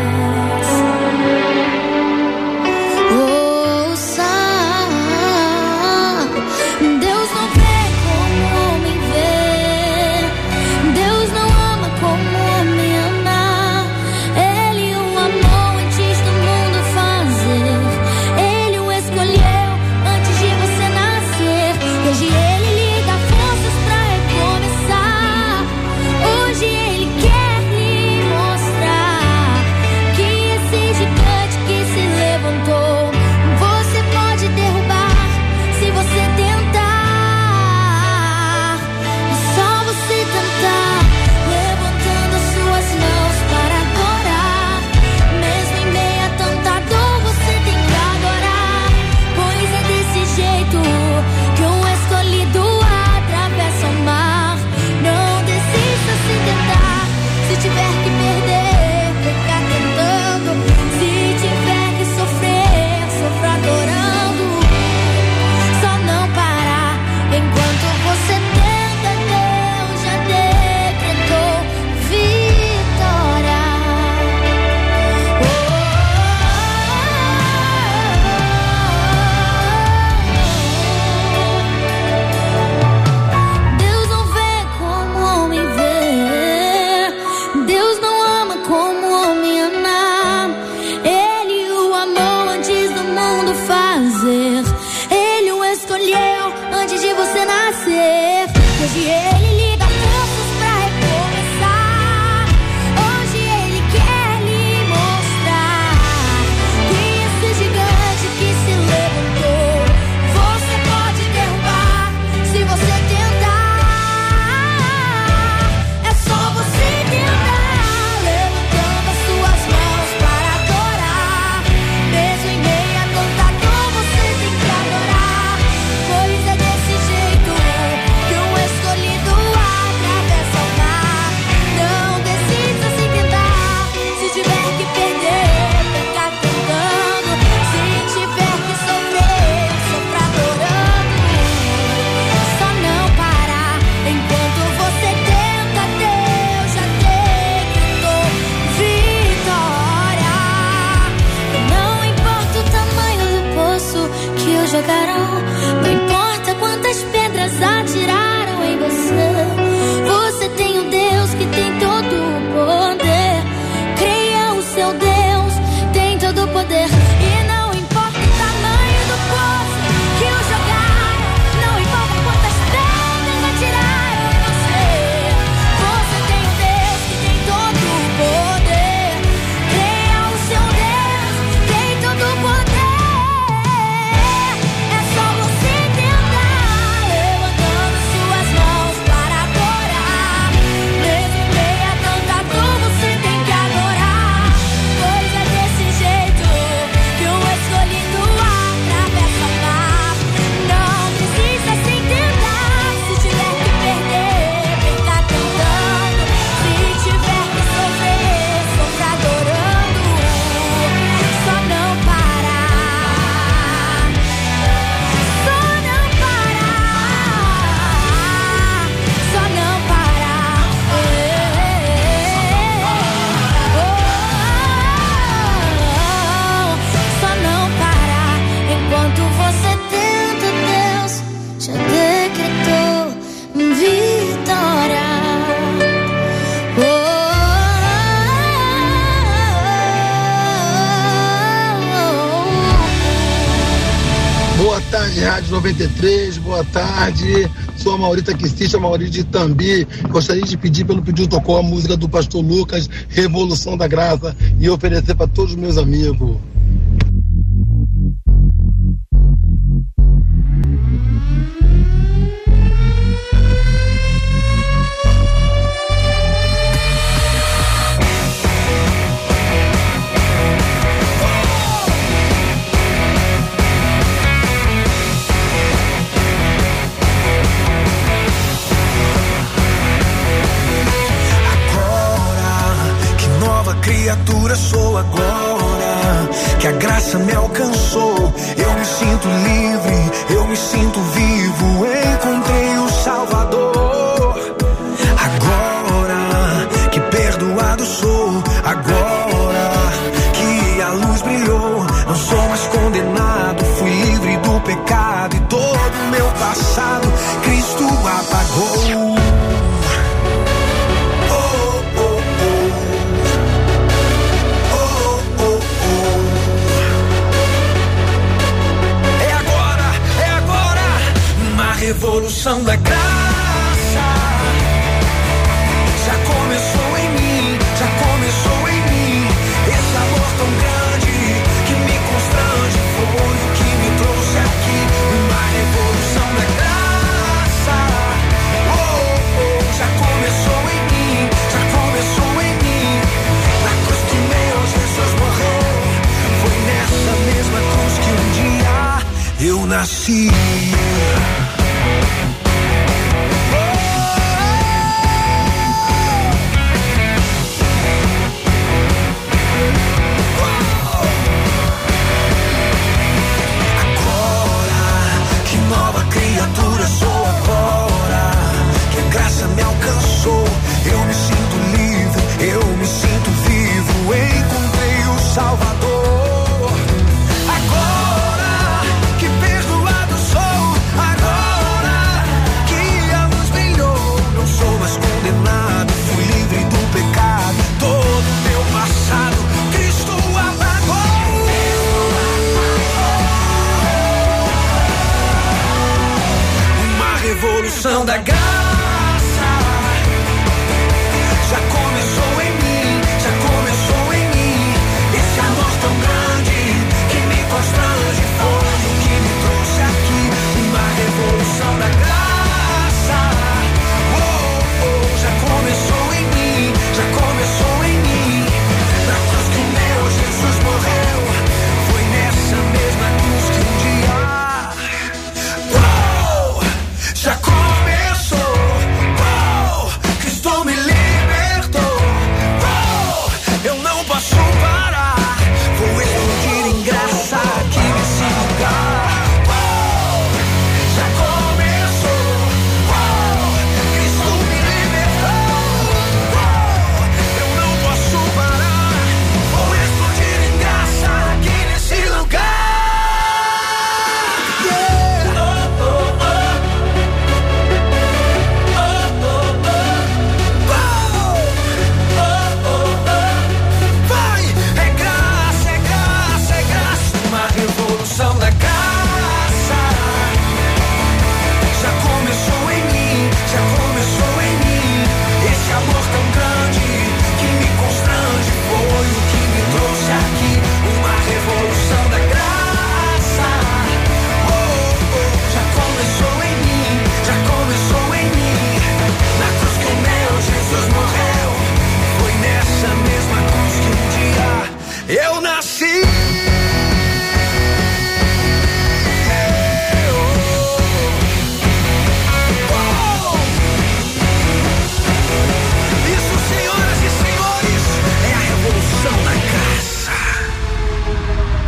[246.63, 247.49] boa tarde.
[247.77, 249.87] Sou a Maurita Quistista, Maurício de Tambi.
[250.09, 254.69] Gostaria de pedir pelo pedido tocou a música do pastor Lucas, Revolução da Graça, e
[254.69, 256.37] oferecer para todos os meus amigos.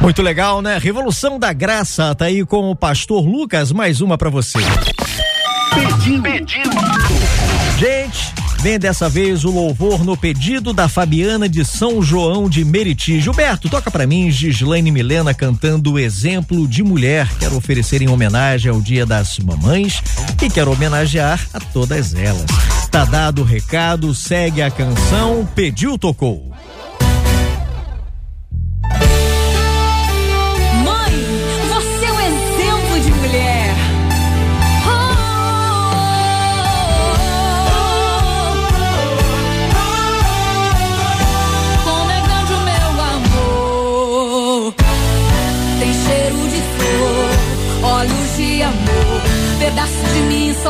[0.06, 0.78] Muito legal, né?
[0.78, 4.60] Revolução da Graça, tá aí com o pastor Lucas, mais uma para você.
[5.74, 6.62] Pediu, pediu.
[7.80, 13.20] Gente, vem dessa vez o louvor no pedido da Fabiana de São João de Meriti.
[13.20, 17.28] Gilberto, toca para mim Gislaine Milena cantando o exemplo de mulher.
[17.40, 20.04] Quero oferecer em homenagem ao Dia das Mamães
[20.40, 22.46] e quero homenagear a todas elas.
[22.92, 26.55] Tá dado o recado, segue a canção, pediu, tocou.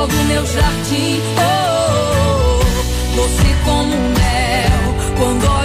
[0.08, 1.22] do meu jardim.
[1.38, 3.16] Oh, oh, oh, oh.
[3.16, 5.65] doce como mel, quando olho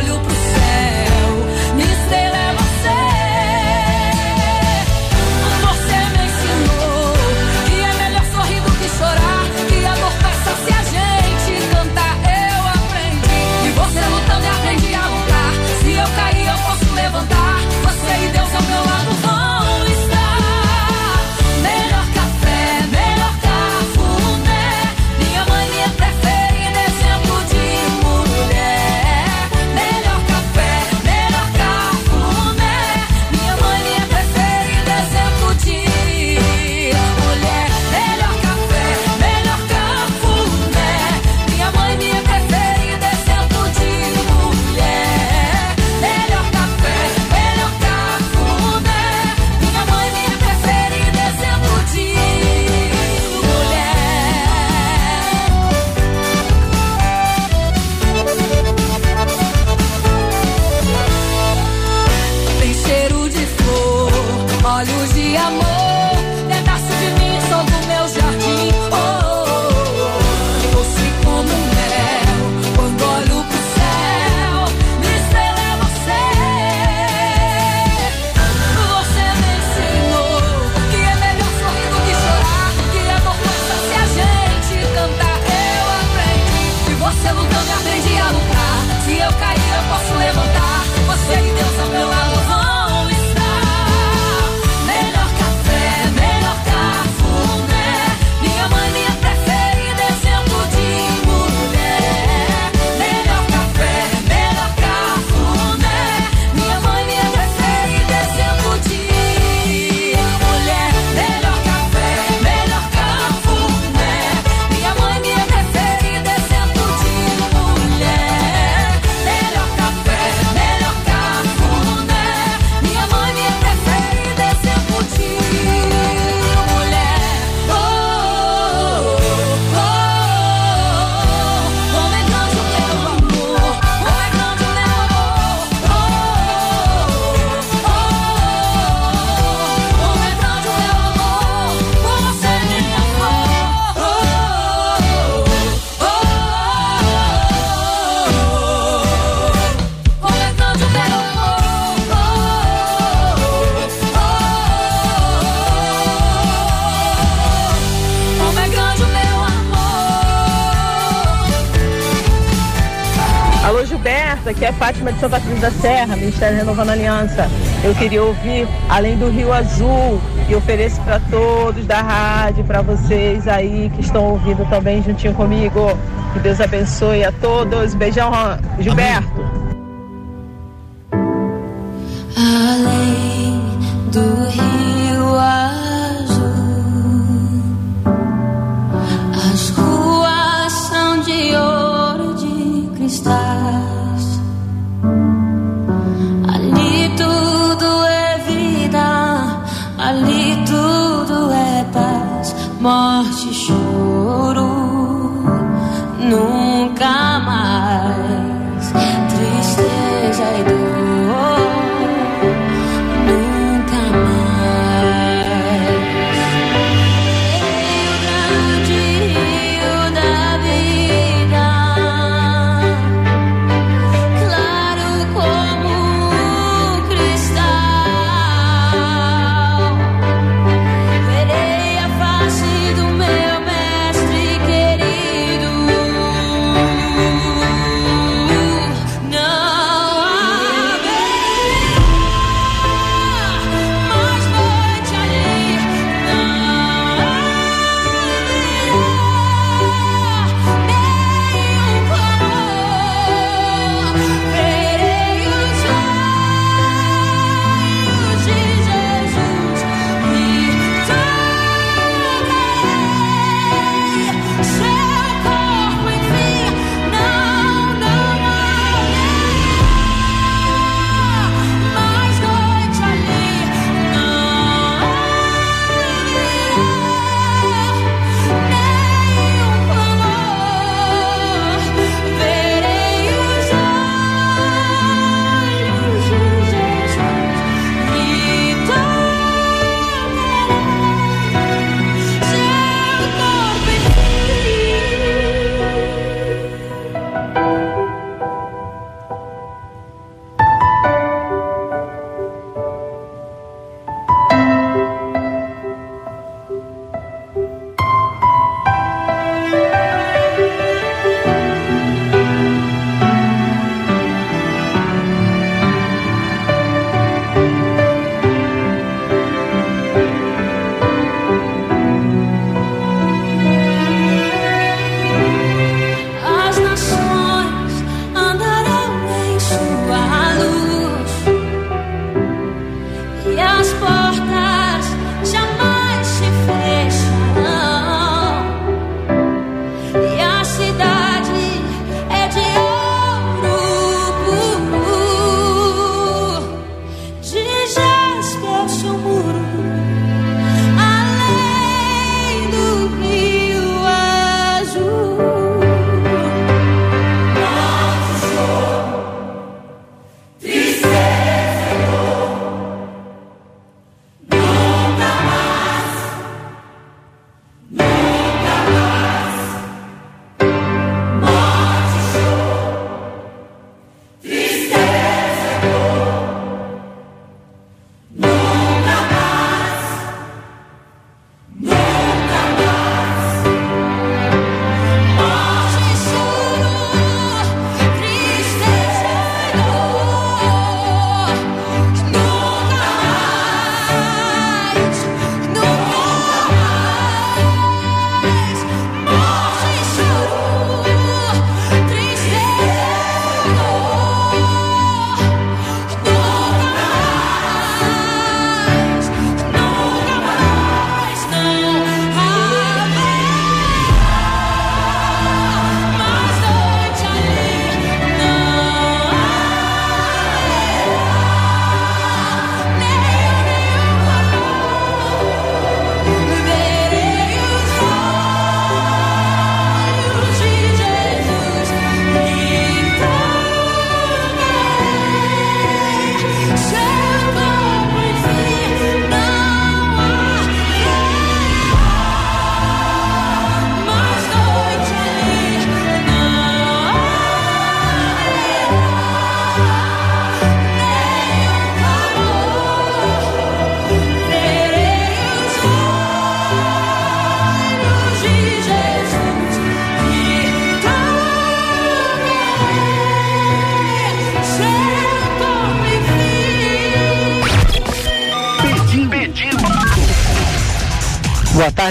[165.60, 167.48] da Serra, Ministério Renovando Aliança.
[167.84, 173.46] Eu queria ouvir Além do Rio Azul e ofereço para todos da rádio, para vocês
[173.46, 175.98] aí que estão ouvindo também juntinho comigo.
[176.32, 177.94] Que Deus abençoe a todos.
[177.94, 178.30] Beijão,
[178.78, 179.28] Gilberto.
[179.34, 179.39] Amém.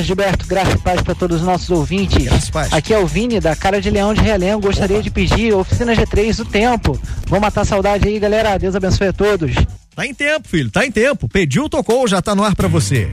[0.10, 0.48] Gilberto.
[0.48, 2.50] Graça e paz para todos os nossos ouvintes.
[2.72, 4.62] Aqui é o Vini, da Cara de Leão de Realengo.
[4.62, 7.00] Gostaria de pedir Oficina G3 o tempo.
[7.28, 8.58] Vou matar a saudade aí, galera.
[8.58, 9.54] Deus abençoe a todos.
[9.96, 11.30] Tá em tempo, filho, tá em tempo.
[11.30, 13.12] Pediu, tocou, já tá no ar pra você.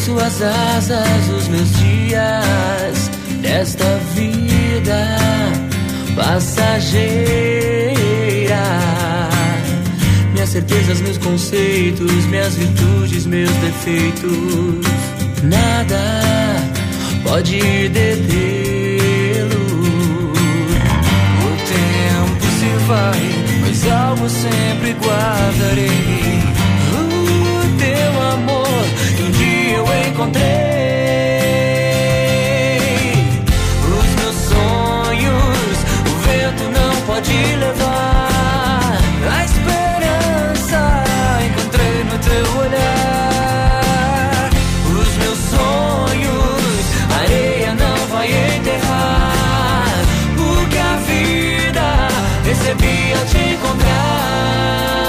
[0.00, 3.10] Suas asas os meus dias
[3.42, 5.16] desta vida
[6.16, 7.50] passageira.
[10.32, 14.86] Minhas certezas, meus conceitos, minhas virtudes, meus defeitos,
[15.42, 16.00] nada
[17.22, 17.60] pode
[17.90, 19.60] detê-lo.
[21.44, 23.20] O tempo se vai,
[23.60, 26.39] mas algo sempre guardarei.
[30.20, 30.50] Encontrei.
[33.88, 38.98] Os meus sonhos, o vento não pode levar.
[39.32, 40.80] A esperança
[41.46, 44.50] encontrei no teu olhar.
[45.00, 50.04] Os meus sonhos, a areia não vai enterrar.
[50.36, 52.08] Porque a vida
[52.44, 54.99] recebi ao te encontrar.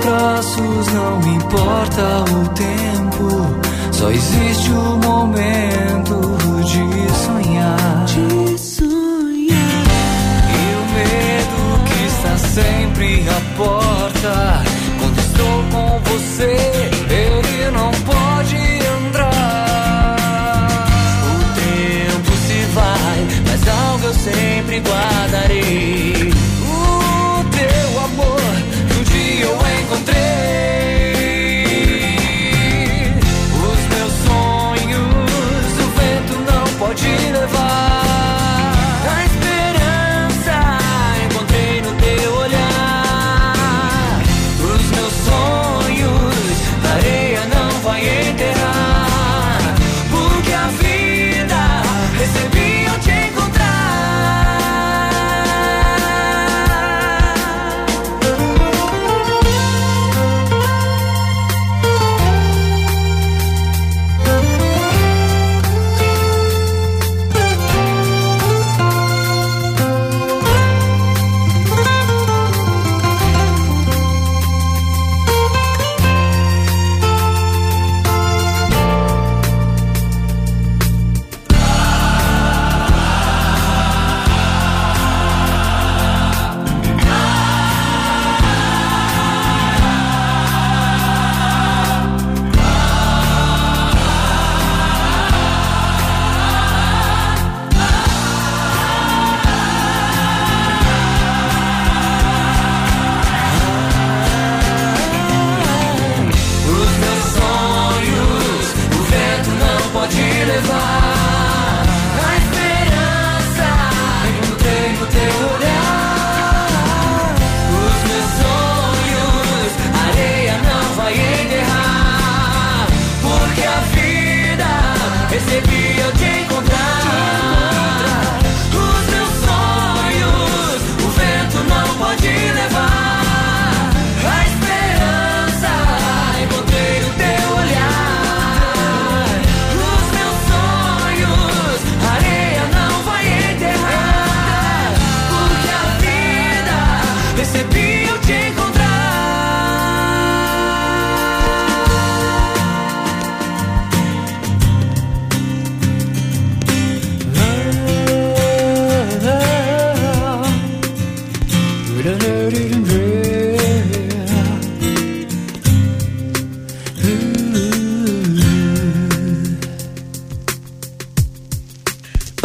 [0.00, 6.39] Braços não importa o tempo, só existe o momento
[37.32, 37.59] não pode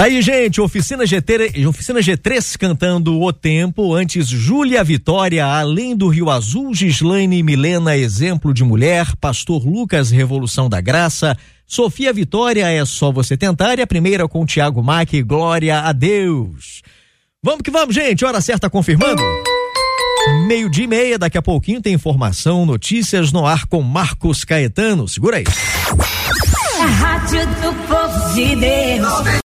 [0.05, 6.09] Tá aí, gente, Oficina GT, Oficina G3 cantando O Tempo, antes Júlia Vitória, Além do
[6.09, 12.85] Rio Azul, Gislaine Milena, Exemplo de Mulher, Pastor Lucas, Revolução da Graça, Sofia Vitória, É
[12.85, 16.83] Só Você Tentar, e a primeira com Tiago Mac, Glória a Deus.
[17.41, 19.23] Vamos que vamos, gente, hora certa confirmando?
[20.45, 25.37] Meio-dia e meia, daqui a pouquinho tem informação, notícias no ar com Marcos Caetano, segura
[25.37, 25.45] aí.
[26.79, 29.43] A rádio do povo de Deus.